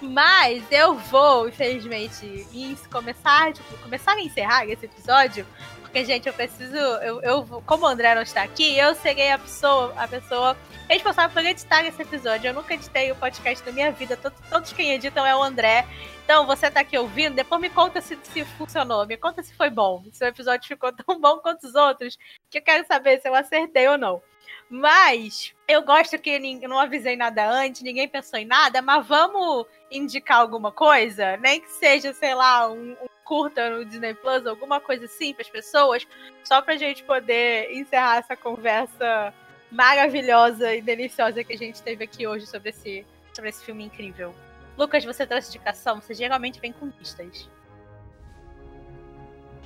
[0.01, 2.47] mas eu vou, infelizmente,
[2.91, 5.45] começar, tipo, começar a encerrar esse episódio.
[5.81, 6.75] Porque, gente, eu preciso.
[6.75, 10.57] Eu, eu, como o André não está aqui, eu serei a pessoa, a pessoa
[10.93, 12.49] responsável por editar esse episódio.
[12.49, 14.15] Eu nunca editei o podcast na minha vida.
[14.15, 15.85] Todos, todos quem editam é o André.
[16.23, 19.69] Então, você tá aqui ouvindo, depois me conta se, se funcionou, me conta se foi
[19.69, 22.17] bom, se o episódio ficou tão bom quanto os outros,
[22.49, 24.23] que eu quero saber se eu acertei ou não.
[24.67, 29.67] Mas eu gosto que eu não avisei nada antes, ninguém pensou em nada, mas vamos
[29.91, 34.79] indicar alguma coisa, nem que seja, sei lá, um, um curta no Disney Plus, alguma
[34.79, 36.07] coisa assim para as pessoas,
[36.43, 39.31] só pra gente poder encerrar essa conversa
[39.75, 44.33] maravilhosa e deliciosa que a gente teve aqui hoje sobre esse, sobre esse filme incrível.
[44.77, 46.01] Lucas, você trouxe indicação?
[46.01, 47.49] Você geralmente vem com listas.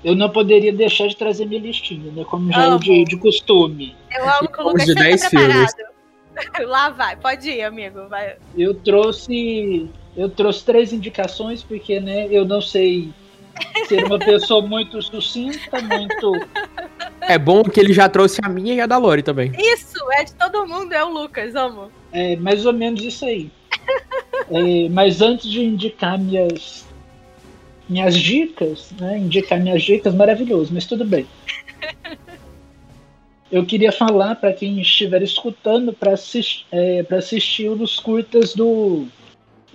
[0.03, 2.23] Eu não poderia deixar de trazer minha listinha, né?
[2.23, 2.75] Como já amo.
[2.75, 3.95] é de, de costume.
[4.11, 5.89] Eu amo que o Lucas tá preparado.
[6.65, 8.07] Lá vai, pode ir, amigo.
[8.07, 8.37] Vai.
[8.57, 9.89] Eu trouxe.
[10.15, 13.13] Eu trouxe três indicações, porque né, eu não sei
[13.87, 16.47] ser uma pessoa muito sucinta, muito.
[17.21, 19.51] É bom que ele já trouxe a minha e a da Lori também.
[19.57, 21.91] Isso, é de todo mundo, é o Lucas, amo.
[22.11, 23.51] É mais ou menos isso aí.
[24.51, 26.87] É, mas antes de indicar minhas
[27.87, 31.27] minhas dicas, né, indicar minhas dicas, maravilhoso, mas tudo bem.
[33.51, 39.07] Eu queria falar para quem estiver escutando para assistir, é, assistir os curtas do,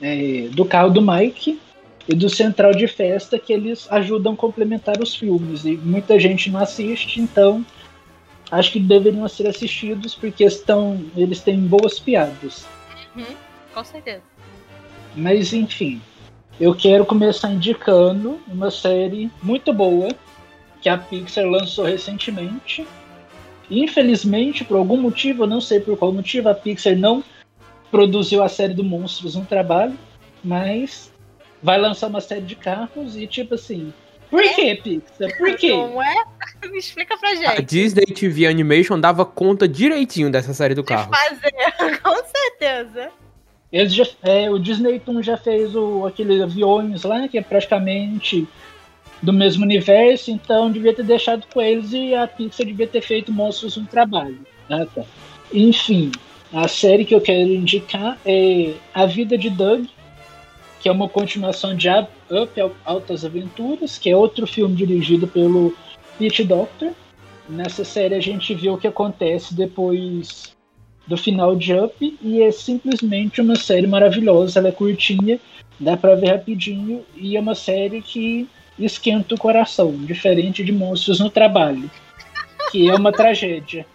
[0.00, 1.60] é, do carro do Mike
[2.08, 5.64] e do Central de Festa, que eles ajudam a complementar os filmes.
[5.64, 7.66] E muita gente não assiste, então
[8.54, 12.66] acho que deveriam ser assistidos porque estão, eles têm boas piadas.
[13.16, 13.24] Uhum,
[13.72, 14.22] com certeza.
[15.16, 16.00] Mas enfim,
[16.60, 20.08] eu quero começar indicando uma série muito boa
[20.80, 22.86] que a Pixar lançou recentemente.
[23.70, 27.24] Infelizmente, por algum motivo, eu não sei por qual motivo, a Pixar não
[27.90, 29.98] produziu a série do Monstros no trabalho,
[30.42, 31.12] mas
[31.62, 33.92] vai lançar uma série de carros e tipo assim,
[34.34, 34.48] por É?
[34.54, 35.38] que, Pixar?
[35.38, 35.70] Por quê?
[35.70, 36.14] Não é?
[36.70, 37.62] Me explica pra A gente.
[37.62, 41.10] Disney TV Animation dava conta direitinho dessa série do De carro.
[41.14, 41.52] fazer,
[42.02, 43.10] com certeza.
[43.72, 48.46] Eles já, é, o Disney Toon já fez o, aqueles aviões lá, que é praticamente
[49.22, 53.32] do mesmo universo, então devia ter deixado com eles e a Pixar devia ter feito
[53.32, 54.38] Monstros no trabalho.
[54.70, 55.02] Ah, tá.
[55.52, 56.12] Enfim,
[56.52, 59.86] a série que eu quero indicar é A Vida de Doug,
[60.84, 65.74] que é uma continuação de Up Altas Aventuras, que é outro filme dirigido pelo
[66.18, 66.92] Pete Doctor.
[67.48, 70.54] Nessa série a gente vê o que acontece depois
[71.06, 74.58] do final de Up e é simplesmente uma série maravilhosa.
[74.58, 75.40] Ela é curtinha,
[75.80, 78.46] dá pra ver rapidinho e é uma série que
[78.78, 81.90] esquenta o coração, diferente de Monstros no Trabalho,
[82.70, 83.86] que é uma tragédia.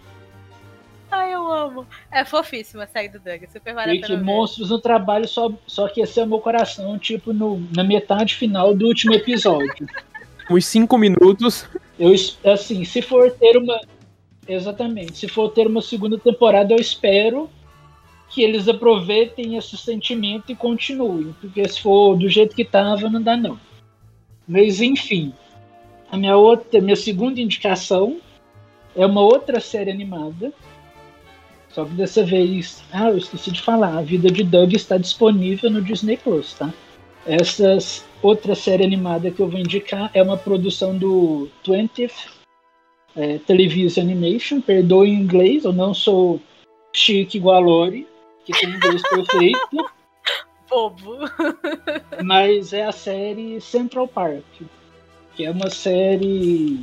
[1.11, 1.87] Ai, eu amo.
[2.11, 4.21] É fofíssima a série do Doug, super vale E ver.
[4.21, 9.13] Monstros no Trabalho só, só aqueceu meu coração, tipo, no, na metade final do último
[9.13, 9.87] episódio.
[10.49, 11.67] Uns 5 minutos.
[11.97, 12.13] Eu,
[12.51, 13.79] assim, se for ter uma.
[14.47, 15.17] Exatamente.
[15.17, 17.49] Se for ter uma segunda temporada, eu espero
[18.29, 21.35] que eles aproveitem esse sentimento e continuem.
[21.39, 23.59] Porque se for do jeito que tava, não dá não.
[24.47, 25.33] Mas enfim.
[26.11, 28.19] A minha outra, minha segunda indicação
[28.95, 30.51] é uma outra série animada.
[31.71, 32.83] Só que dessa vez.
[32.91, 33.97] Ah, eu esqueci de falar.
[33.97, 36.73] A vida de Doug está disponível no Disney Plus, tá?
[37.25, 42.11] Essas outra série animada que eu vou indicar é uma produção do 20th
[43.15, 44.61] é, Television Animation.
[44.61, 46.41] Perdoe em inglês, eu não sou
[46.93, 48.07] chique igual a Lori,
[48.45, 49.91] que tem inglês perfeito,
[50.69, 51.17] Bobo.
[52.23, 54.43] mas é a série Central Park,
[55.35, 56.79] que é uma série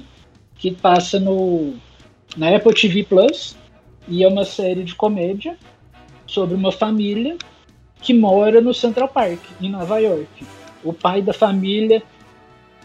[0.57, 1.75] que passa no
[2.37, 3.57] na Apple TV Plus
[4.09, 5.57] e é uma série de comédia
[6.27, 7.37] sobre uma família
[8.01, 10.47] que mora no Central Park, em Nova York.
[10.85, 12.03] O pai da família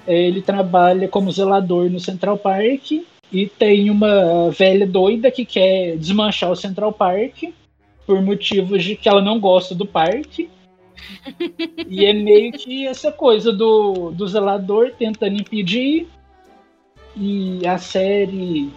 [0.07, 2.91] eh, ele trabalha como zelador no Central Park
[3.32, 7.43] e tem uma velha doida que quer desmanchar o Central Park
[8.05, 10.49] por motivos de que ela não gosta do parque.
[11.88, 16.07] e é meio que essa coisa do, do zelador tentando impedir.
[17.15, 18.72] E a série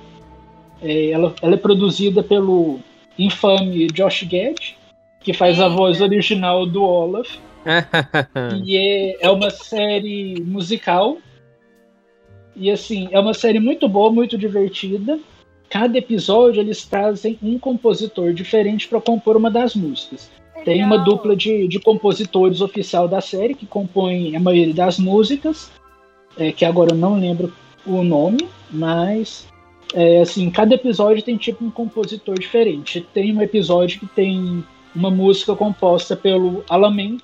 [0.84, 2.78] é, ela, ela é produzida pelo
[3.18, 4.76] infame Josh Gad,
[5.20, 7.38] que faz a voz original do Olaf.
[8.64, 11.16] E é, é uma série musical.
[12.54, 15.18] E assim, é uma série muito boa, muito divertida.
[15.70, 20.30] Cada episódio eles trazem um compositor diferente para compor uma das músicas.
[20.64, 25.70] Tem uma dupla de, de compositores oficial da série que compõem a maioria das músicas,
[26.38, 27.52] é, que agora eu não lembro
[27.86, 29.46] o nome, mas
[29.94, 33.06] é, assim, cada episódio tem tipo um compositor diferente.
[33.14, 34.64] Tem um episódio que tem
[34.94, 37.20] uma música composta pelo Alan Menken,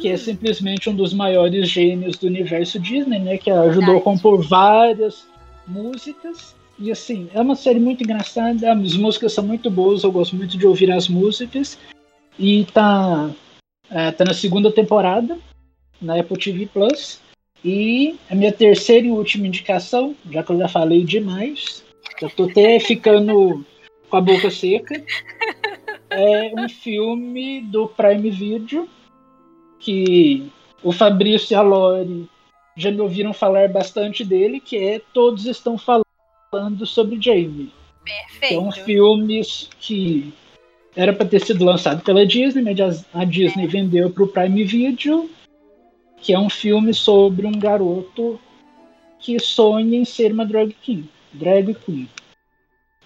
[0.00, 3.38] que é simplesmente um dos maiores gênios do universo Disney, né?
[3.38, 5.26] Que ajudou a compor várias
[5.66, 6.54] músicas.
[6.80, 10.58] E assim, é uma série muito engraçada, as músicas são muito boas, eu gosto muito
[10.58, 11.78] de ouvir as músicas.
[12.36, 13.30] E tá,
[13.88, 15.38] é, tá na segunda temporada,
[16.02, 17.20] na Apple TV Plus.
[17.64, 21.84] E a minha terceira e última indicação, já que eu já falei demais,
[22.20, 23.64] já tô até ficando
[24.08, 25.04] com a boca seca,
[26.10, 28.88] é um filme do Prime Video
[29.80, 30.50] que
[30.82, 32.28] o Fabrício e a Lori
[32.76, 37.72] já me ouviram falar bastante dele, que é Todos Estão Falando sobre Jamie.
[38.40, 38.84] Que é um Perfeito.
[38.84, 39.42] filme
[39.80, 40.32] que
[40.96, 45.28] era para ter sido lançado pela Disney, mas a Disney vendeu para o Prime Video,
[46.20, 48.40] que é um filme sobre um garoto
[49.18, 51.08] que sonha em ser uma drag queen.
[51.32, 52.08] Drag queen.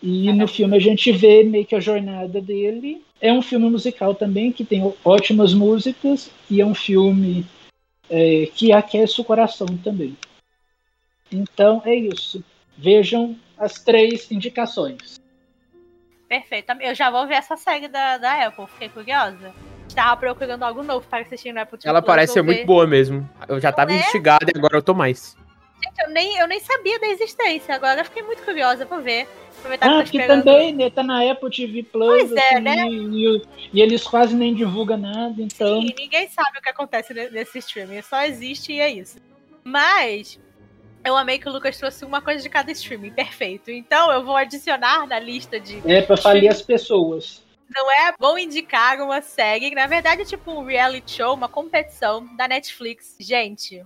[0.03, 3.03] E no filme a gente vê meio que a jornada dele.
[3.21, 7.47] É um filme musical também, que tem ótimas músicas, e é um filme
[8.11, 10.17] é, que aquece o coração também.
[11.31, 12.45] Então é isso.
[12.77, 15.21] Vejam as três indicações.
[16.29, 16.73] Perfeito.
[16.81, 19.55] Eu já vou ver essa série da, da Apple, fiquei curiosa.
[19.93, 22.55] Estava procurando algo novo para assistir no Apple TV Ela Plus, parece ser vou ver.
[22.57, 23.29] muito boa mesmo.
[23.47, 23.97] Eu já tava é?
[23.97, 25.37] instigado e agora eu tô mais.
[25.85, 27.75] Gente, eu nem, eu nem sabia da existência.
[27.75, 29.29] Agora eu fiquei muito curiosa pra ver.
[29.59, 30.45] Aproveitar que Ah, esperando.
[30.45, 32.87] também, né, tá na Apple TV Plus, Pois é, assim, né?
[32.89, 33.43] e,
[33.75, 35.83] e eles quase nem divulgam nada, então.
[35.83, 38.01] Sim, ninguém sabe o que acontece ne- nesse streaming.
[38.03, 39.19] Só existe e é isso.
[39.63, 40.41] Mas
[41.05, 43.11] eu amei que o Lucas trouxe uma coisa de cada streaming.
[43.13, 43.71] Perfeito.
[43.71, 45.83] Então eu vou adicionar na lista de.
[45.85, 47.43] É pra falir as pessoas.
[47.75, 52.27] Não é bom indicar uma série, na verdade é tipo um reality show, uma competição
[52.37, 53.17] da Netflix.
[53.19, 53.85] Gente,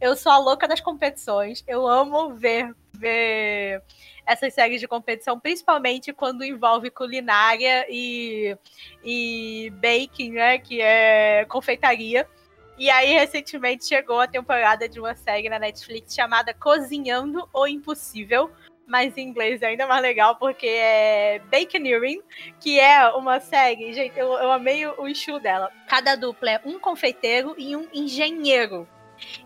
[0.00, 1.64] eu sou a louca das competições.
[1.66, 3.82] Eu amo ver, ver
[4.26, 8.56] essas séries de competição, principalmente quando envolve culinária e,
[9.04, 10.58] e baking, né?
[10.58, 12.28] Que é confeitaria.
[12.78, 18.50] E aí, recentemente, chegou a temporada de uma série na Netflix chamada Cozinhando o Impossível.
[18.86, 22.22] Mas em inglês é ainda mais legal, porque é Baconeering,
[22.60, 23.92] que é uma série.
[23.92, 25.72] Gente, eu, eu amei o estilo dela.
[25.88, 28.86] Cada dupla é um confeiteiro e um engenheiro.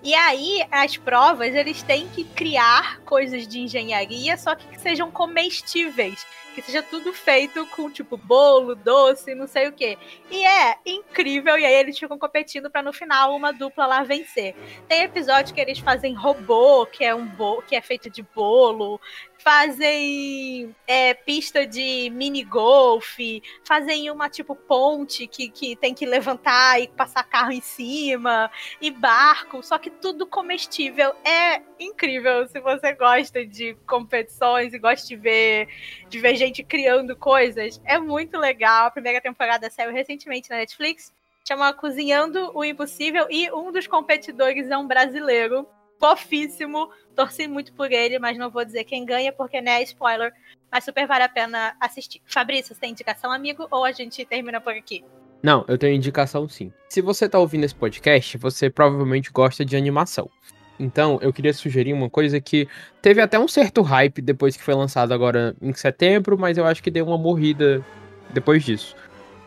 [0.02, 5.10] E aí, as provas, eles têm que criar coisas de engenharia, só que, que sejam
[5.10, 9.96] comestíveis que seja tudo feito com, tipo, bolo, doce, não sei o quê.
[10.30, 14.54] E é incrível, e aí eles ficam competindo para no final uma dupla lá vencer.
[14.88, 19.00] Tem episódio que eles fazem robô, que é um bo que é feito de bolo,
[19.42, 23.18] fazem é, pista de mini golf,
[23.64, 28.90] fazem uma tipo ponte que, que tem que levantar e passar carro em cima, e
[28.90, 31.14] barco, só que tudo comestível.
[31.24, 35.68] É incrível se você gosta de competições e gosta de ver,
[36.08, 37.80] de ver gente criando coisas.
[37.84, 38.86] É muito legal.
[38.86, 41.12] A primeira temporada saiu recentemente na Netflix.
[41.48, 45.66] Chama Cozinhando o Impossível e um dos competidores é um brasileiro
[46.00, 46.90] fofíssimo.
[47.14, 50.32] Torci muito por ele, mas não vou dizer quem ganha, porque não é spoiler.
[50.72, 52.22] Mas super vale a pena assistir.
[52.24, 53.68] Fabrício, você tem indicação, amigo?
[53.70, 55.04] Ou a gente termina por aqui?
[55.42, 56.72] Não, eu tenho indicação sim.
[56.88, 60.30] Se você tá ouvindo esse podcast, você provavelmente gosta de animação.
[60.78, 62.66] Então, eu queria sugerir uma coisa que
[63.02, 66.82] teve até um certo hype depois que foi lançado agora em setembro, mas eu acho
[66.82, 67.84] que deu uma morrida
[68.32, 68.96] depois disso.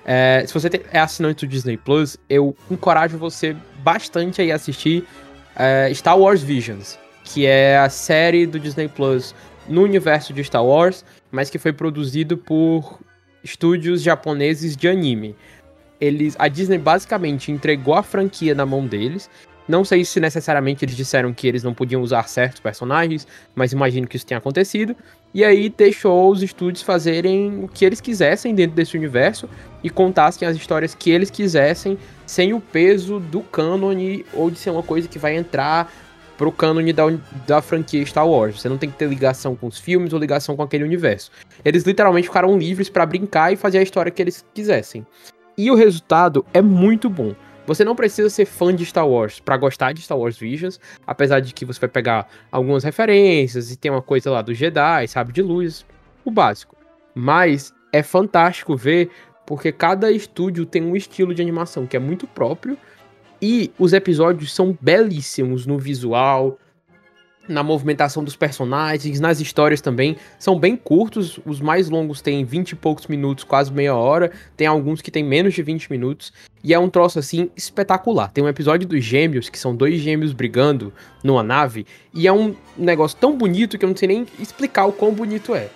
[0.06, 5.08] É, se você é assinante do Disney Plus, eu encorajo você bastante a ir assistir
[5.56, 9.34] é, Star Wars Visions, que é a série do Disney Plus
[9.68, 13.00] no universo de Star Wars, mas que foi produzido por
[13.44, 15.36] estúdios japoneses de anime.
[16.00, 19.30] Eles, a Disney basicamente entregou a franquia na mão deles.
[19.68, 23.26] Não sei se necessariamente eles disseram que eles não podiam usar certos personagens,
[23.56, 24.96] mas imagino que isso tenha acontecido.
[25.34, 29.50] E aí deixou os estúdios fazerem o que eles quisessem dentro desse universo
[29.84, 34.70] e contassem as histórias que eles quisessem, sem o peso do cânone ou de ser
[34.70, 35.92] uma coisa que vai entrar
[36.38, 37.06] pro cânone da,
[37.48, 38.62] da franquia Star Wars.
[38.62, 41.32] Você não tem que ter ligação com os filmes ou ligação com aquele universo.
[41.66, 45.06] Eles literalmente ficaram livres para brincar e fazer a história que eles quisessem.
[45.58, 47.36] E o resultado é muito bom.
[47.66, 51.40] Você não precisa ser fã de Star Wars para gostar de Star Wars Visions, apesar
[51.40, 55.32] de que você vai pegar algumas referências e tem uma coisa lá do Jedi, sabe,
[55.32, 55.86] de luz,
[56.26, 56.76] o básico.
[57.16, 59.10] Mas é fantástico ver
[59.46, 62.78] porque cada estúdio tem um estilo de animação que é muito próprio
[63.42, 66.58] e os episódios são belíssimos no visual,
[67.48, 70.16] na movimentação dos personagens, nas histórias também.
[70.40, 74.32] São bem curtos, os mais longos têm 20 e poucos minutos, quase meia hora.
[74.56, 76.32] Tem alguns que tem menos de 20 minutos.
[76.64, 78.32] E é um troço assim espetacular.
[78.32, 81.86] Tem um episódio dos gêmeos, que são dois gêmeos brigando numa nave.
[82.14, 85.54] E é um negócio tão bonito que eu não sei nem explicar o quão bonito
[85.54, 85.70] é.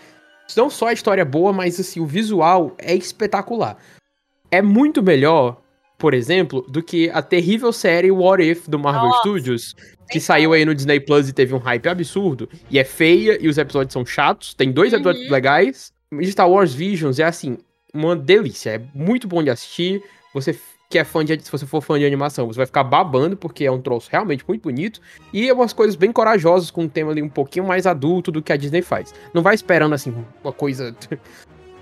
[0.56, 3.78] Não só a história é boa, mas assim, o visual é espetacular.
[4.50, 5.62] É muito melhor
[5.98, 9.76] por exemplo, do que a terrível série What If do Marvel Nossa, Studios,
[10.10, 13.48] que saiu aí no Disney Plus e teve um hype absurdo, e é feia e
[13.48, 15.00] os episódios são chatos, tem dois uhum.
[15.00, 15.92] episódios legais.
[16.24, 17.58] Star Wars Visions é assim,
[17.94, 20.02] uma delícia, é muito bom de assistir.
[20.34, 20.54] Você
[20.90, 23.66] que é fã de, se você for fã de animação, você vai ficar babando porque
[23.66, 25.02] é um troço realmente muito bonito
[25.34, 28.42] e é umas coisas bem corajosas com um tema ali um pouquinho mais adulto do
[28.42, 29.14] que a Disney faz.
[29.34, 30.96] Não vai esperando assim uma coisa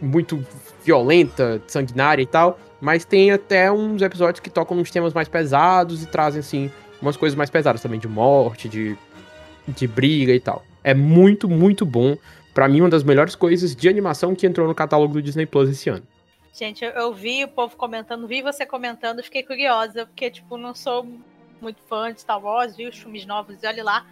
[0.02, 0.46] muito
[0.84, 6.04] violenta, sanguinária e tal, mas tem até uns episódios que tocam nos temas mais pesados
[6.04, 6.72] e trazem, assim,
[7.02, 8.98] umas coisas mais pesadas também, de morte, de,
[9.68, 10.64] de briga e tal.
[10.84, 12.16] É muito, muito bom.
[12.54, 15.70] Para mim, uma das melhores coisas de animação que entrou no catálogo do Disney Plus
[15.70, 16.04] esse ano.
[16.54, 20.74] Gente, eu, eu vi o povo comentando, vi você comentando, fiquei curiosa, porque, tipo, não
[20.74, 21.06] sou
[21.60, 24.06] muito fã de Star Wars, vi os filmes novos e olha lá.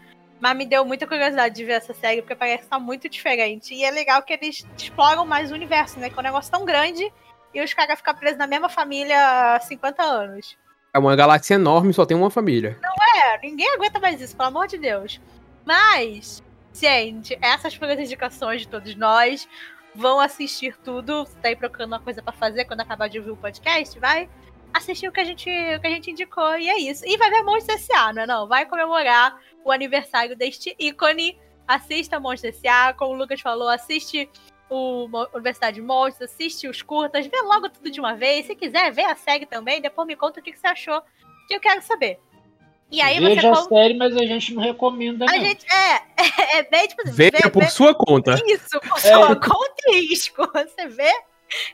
[0.43, 3.73] Mas me deu muita curiosidade de ver essa série, porque parece estar muito diferente.
[3.73, 6.09] E é legal que eles exploram mais o universo, né?
[6.09, 7.09] Que é um negócio tão grande
[7.53, 10.57] e os caras ficam presos na mesma família há 50 anos.
[10.93, 12.77] É uma galáxia enorme, só tem uma família.
[12.81, 15.21] Não é, ninguém aguenta mais isso, pelo amor de Deus.
[15.63, 19.47] Mas, gente, essas foram as indicações de todos nós.
[19.95, 21.23] Vão assistir tudo.
[21.23, 23.97] Você tá aí procurando uma coisa para fazer quando acabar de ouvir o podcast?
[23.97, 24.27] Vai
[24.73, 26.57] assistir o que a gente, o que a gente indicou.
[26.57, 27.05] E é isso.
[27.07, 28.45] E vai ver Monstros S.A., não é não?
[28.45, 31.37] Vai comemorar o aniversário deste ícone.
[31.67, 34.29] Assista Monstros S.A., como o Lucas falou, assiste
[34.69, 38.45] o Universidade de Monstros, assiste os curtas, vê logo tudo de uma vez.
[38.47, 41.01] Se quiser, vê a série também, depois me conta o que, você achou,
[41.47, 42.19] que eu quero saber.
[42.91, 43.61] E aí Veja você.
[43.61, 45.25] a série, mas a gente não recomenda.
[45.25, 45.43] A não.
[45.43, 45.65] gente.
[45.71, 48.35] É, é, bem tipo assim, Veja vê, por vê, sua conta.
[48.45, 49.01] Isso, por é.
[49.01, 50.47] sua conta e risco.
[50.53, 51.11] Você vê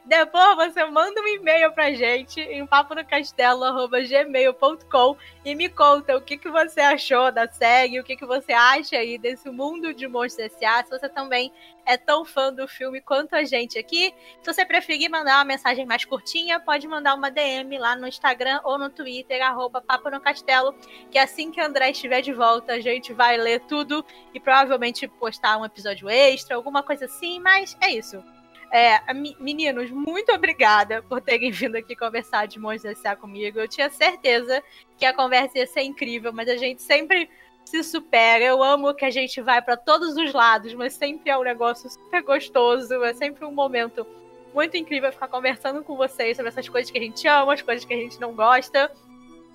[0.06, 6.50] Depois você manda um e-mail pra gente em paponocastelo.gmail.com e me conta o que, que
[6.50, 10.84] você achou da série, o que, que você acha aí desse mundo de Monstros S.A.
[10.84, 11.52] Se você também
[11.90, 14.14] é tão fã do filme quanto a gente aqui.
[14.44, 18.62] Se você preferir mandar uma mensagem mais curtinha, pode mandar uma DM lá no Instagram
[18.64, 20.76] ou no Twitter, arroba Papo no Castelo,
[21.10, 25.58] que assim que André estiver de volta, a gente vai ler tudo e provavelmente postar
[25.58, 28.24] um episódio extra, alguma coisa assim, mas é isso.
[28.72, 29.02] É,
[29.40, 33.16] meninos, muito obrigada por terem vindo aqui conversar de Monstros S.A.
[33.16, 33.60] comigo.
[33.60, 34.64] Eu tinha certeza
[34.98, 37.30] que a conversa ia ser incrível, mas a gente sempre
[37.66, 38.44] se supera.
[38.44, 41.90] Eu amo que a gente vai para todos os lados, mas sempre é um negócio
[41.90, 43.04] super gostoso.
[43.04, 44.06] É sempre um momento
[44.54, 47.86] muito incrível ficar conversando com vocês sobre essas coisas que a gente ama, as coisas
[47.86, 48.92] que a gente não gosta.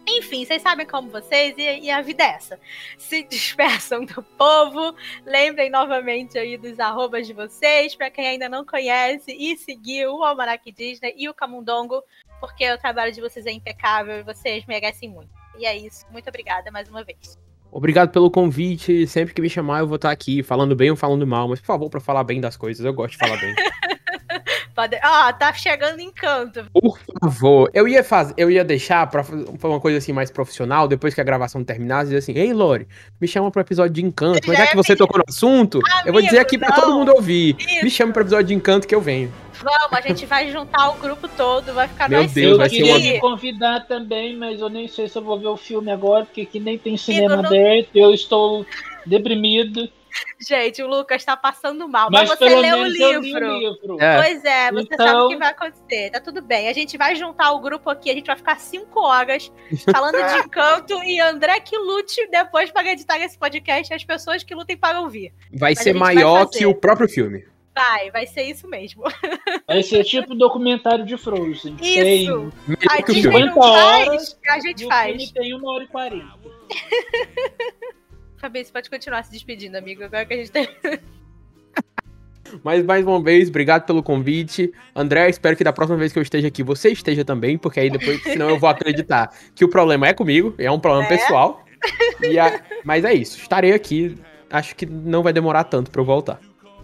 [0.06, 2.60] Enfim, vocês sabem como vocês e, e, a vida é essa.
[2.98, 4.94] Se dispersam do povo,
[5.24, 10.22] lembrem novamente aí dos arrobas de vocês, para quem ainda não conhece, e seguir o
[10.22, 12.02] Almanac Disney e o Camundongo,
[12.38, 15.30] porque o trabalho de vocês é impecável e vocês merecem muito.
[15.58, 16.04] E é isso.
[16.10, 17.38] Muito obrigada mais uma vez.
[17.70, 19.06] Obrigado pelo convite.
[19.06, 21.66] Sempre que me chamar, eu vou estar aqui, falando bem ou falando mal, mas por
[21.66, 22.84] favor, para falar bem das coisas.
[22.84, 23.54] Eu gosto de falar bem.
[24.74, 24.98] Pode...
[25.02, 26.66] Ah, tá chegando encanto.
[26.72, 29.24] Por favor, eu ia fazer, eu ia deixar pra
[29.62, 32.88] uma coisa assim mais profissional, depois que a gravação terminasse, dizer assim, ei, Lore,
[33.20, 34.40] me chama pro episódio de encanto.
[34.46, 37.12] Mas já que você tocou no assunto, Amigo, eu vou dizer aqui para todo mundo
[37.14, 37.56] ouvir.
[37.58, 37.84] Isso.
[37.84, 39.32] Me chama pro episódio de encanto que eu venho.
[39.62, 42.82] Vamos, a gente vai juntar o grupo todo, vai ficar Meu nós Deus, vai ser
[42.82, 42.98] uma...
[42.98, 46.40] me convidar também, mas eu nem sei se eu vou ver o filme agora, porque
[46.40, 47.46] aqui nem tem cinema não...
[47.46, 48.66] aberto, eu estou
[49.06, 49.88] deprimido.
[50.40, 52.08] Gente, o Lucas tá passando mal.
[52.10, 53.54] Mas, mas você leu o livro.
[53.54, 54.00] o livro.
[54.00, 54.16] É.
[54.16, 55.06] Pois é, você então...
[55.06, 56.10] sabe o que vai acontecer.
[56.10, 56.68] Tá tudo bem.
[56.68, 59.50] A gente vai juntar o grupo aqui, a gente vai ficar cinco horas
[59.90, 64.54] falando de encanto e André que lute depois para editar esse podcast as pessoas que
[64.54, 65.32] lutem para ouvir.
[65.52, 67.44] Vai mas ser maior vai que o próprio filme.
[67.74, 69.02] Vai, vai ser isso mesmo.
[69.66, 71.76] Vai ser tipo documentário de Frozen.
[71.82, 72.52] Isso.
[72.78, 75.32] Tem a Disney não faz, a gente faz.
[75.32, 76.38] tem uma hora e quarenta.
[78.44, 80.04] Fabrício, pode continuar se despedindo, amigo.
[80.04, 80.68] Agora que a gente tem.
[82.62, 84.70] Mas mais uma vez, obrigado pelo convite.
[84.94, 87.88] André, espero que da próxima vez que eu esteja aqui, você esteja também, porque aí
[87.88, 91.08] depois, senão eu vou acreditar que o problema é comigo, é um problema é?
[91.08, 91.64] pessoal.
[92.38, 92.60] A...
[92.84, 94.14] Mas é isso, estarei aqui.
[94.50, 96.38] Acho que não vai demorar tanto para eu voltar.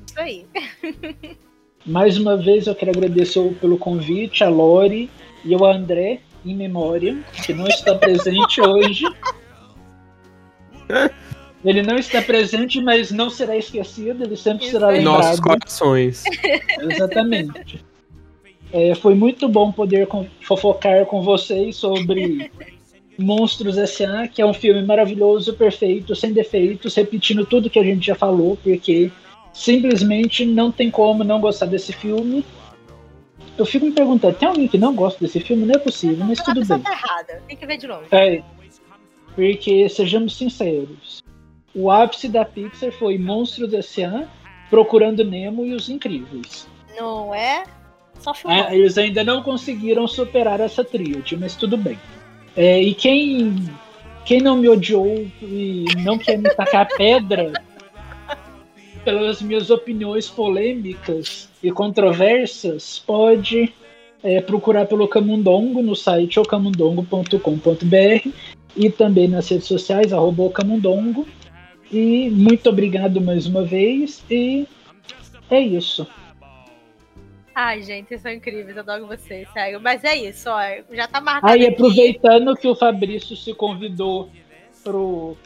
[0.07, 0.47] Isso aí.
[1.85, 5.11] Mais uma vez eu quero agradecer pelo convite, a Lori
[5.45, 9.05] e ao André, em memória, que não está presente hoje.
[11.65, 15.17] Ele não está presente, mas não será esquecido, ele sempre Isso será lembrado.
[15.17, 16.25] Nossos corações.
[16.81, 17.85] Exatamente.
[18.73, 20.09] É, foi muito bom poder
[20.43, 22.51] fofocar com vocês sobre
[23.19, 28.07] Monstros S.A., que é um filme maravilhoso, perfeito, sem defeitos, repetindo tudo que a gente
[28.07, 29.11] já falou, porque
[29.53, 32.45] simplesmente não tem como não gostar desse filme.
[33.59, 35.67] Eu fico me perguntando, tem alguém que não gosta desse filme?
[35.67, 36.79] Não é possível, mas tudo bem.
[36.79, 37.43] Tá errada.
[37.47, 38.05] Tem que ver de novo.
[38.13, 38.43] É,
[39.35, 41.23] porque, sejamos sinceros,
[41.75, 44.27] o ápice da Pixar foi Monstros S.A.,
[44.69, 46.69] Procurando Nemo e Os Incríveis.
[46.97, 47.65] Não é?
[48.21, 51.99] Só é, Eles ainda não conseguiram superar essa tríade, mas tudo bem.
[52.57, 53.57] É, e quem,
[54.25, 57.53] quem não me odiou e não quer me tacar pedra
[59.05, 63.73] pelas minhas opiniões polêmicas e controversas, pode
[64.23, 68.29] é, procurar pelo Camundongo no site ocamundongo.com.br
[68.77, 71.27] e também nas redes sociais, arroba ocamundongo.
[71.91, 74.23] E muito obrigado mais uma vez.
[74.31, 74.67] E
[75.51, 76.07] é isso.
[77.55, 79.81] Ai, gente, vocês são incríveis, eu adoro vocês, sério.
[79.81, 80.61] Mas é isso, ó,
[80.93, 81.53] já tá marcado.
[81.53, 84.31] Aí, aproveitando que o Fabrício se convidou
[84.85, 85.37] pro,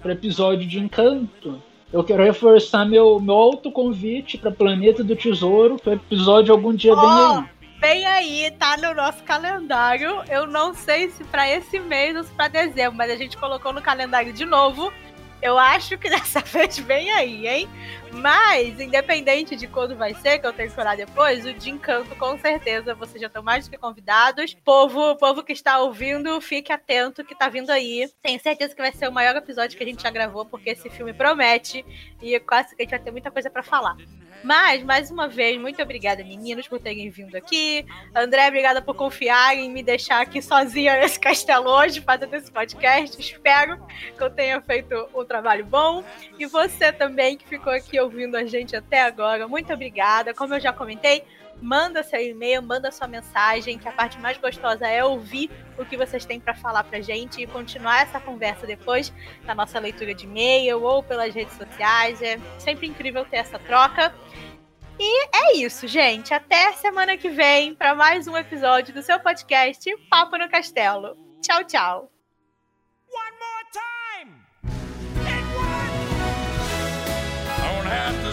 [0.00, 5.90] pro episódio de Encanto, eu quero reforçar meu, meu autoconvite para Planeta do Tesouro, que
[5.90, 7.44] o episódio algum dia oh, vem aí.
[7.82, 10.22] Vem aí, tá no nosso calendário.
[10.30, 13.72] Eu não sei se para esse mês ou se para dezembro, mas a gente colocou
[13.72, 14.92] no calendário de novo.
[15.42, 17.68] Eu acho que dessa vez vem aí, hein?
[18.12, 22.14] Mas, independente de quando vai ser, que eu tenho que esperar depois, o de encanto,
[22.14, 24.54] com certeza, vocês já estão mais do que convidados.
[24.64, 28.08] Povo, povo que está ouvindo, fique atento que tá vindo aí.
[28.22, 30.88] Tenho certeza que vai ser o maior episódio que a gente já gravou, porque esse
[30.88, 31.84] filme promete.
[32.20, 33.96] E quase que a gente vai ter muita coisa para falar.
[34.42, 37.86] Mas, mais uma vez, muito obrigada, meninos, por terem vindo aqui.
[38.14, 43.20] André, obrigada por confiar em me deixar aqui sozinha nesse castelo hoje, fazendo esse podcast.
[43.20, 43.78] Espero
[44.16, 46.02] que eu tenha feito um trabalho bom.
[46.38, 50.34] E você também, que ficou aqui ouvindo a gente até agora, muito obrigada.
[50.34, 51.22] Como eu já comentei,
[51.62, 55.96] manda seu e-mail, manda sua mensagem, que a parte mais gostosa é ouvir o que
[55.96, 59.12] vocês têm para falar pra gente e continuar essa conversa depois
[59.44, 62.20] na nossa leitura de e-mail ou pelas redes sociais.
[62.20, 64.12] É sempre incrível ter essa troca.
[64.98, 66.34] E é isso, gente.
[66.34, 71.16] Até semana que vem para mais um episódio do seu podcast Papo no Castelo.
[71.40, 72.12] Tchau, tchau.
[73.08, 74.32] One more time.
[75.26, 75.82] And one.
[77.58, 78.32] Don't have to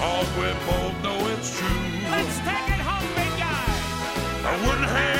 [0.00, 1.68] Cause we both know it's true.
[2.10, 4.48] Let's take it home, big guy.
[4.48, 5.19] I wouldn't have.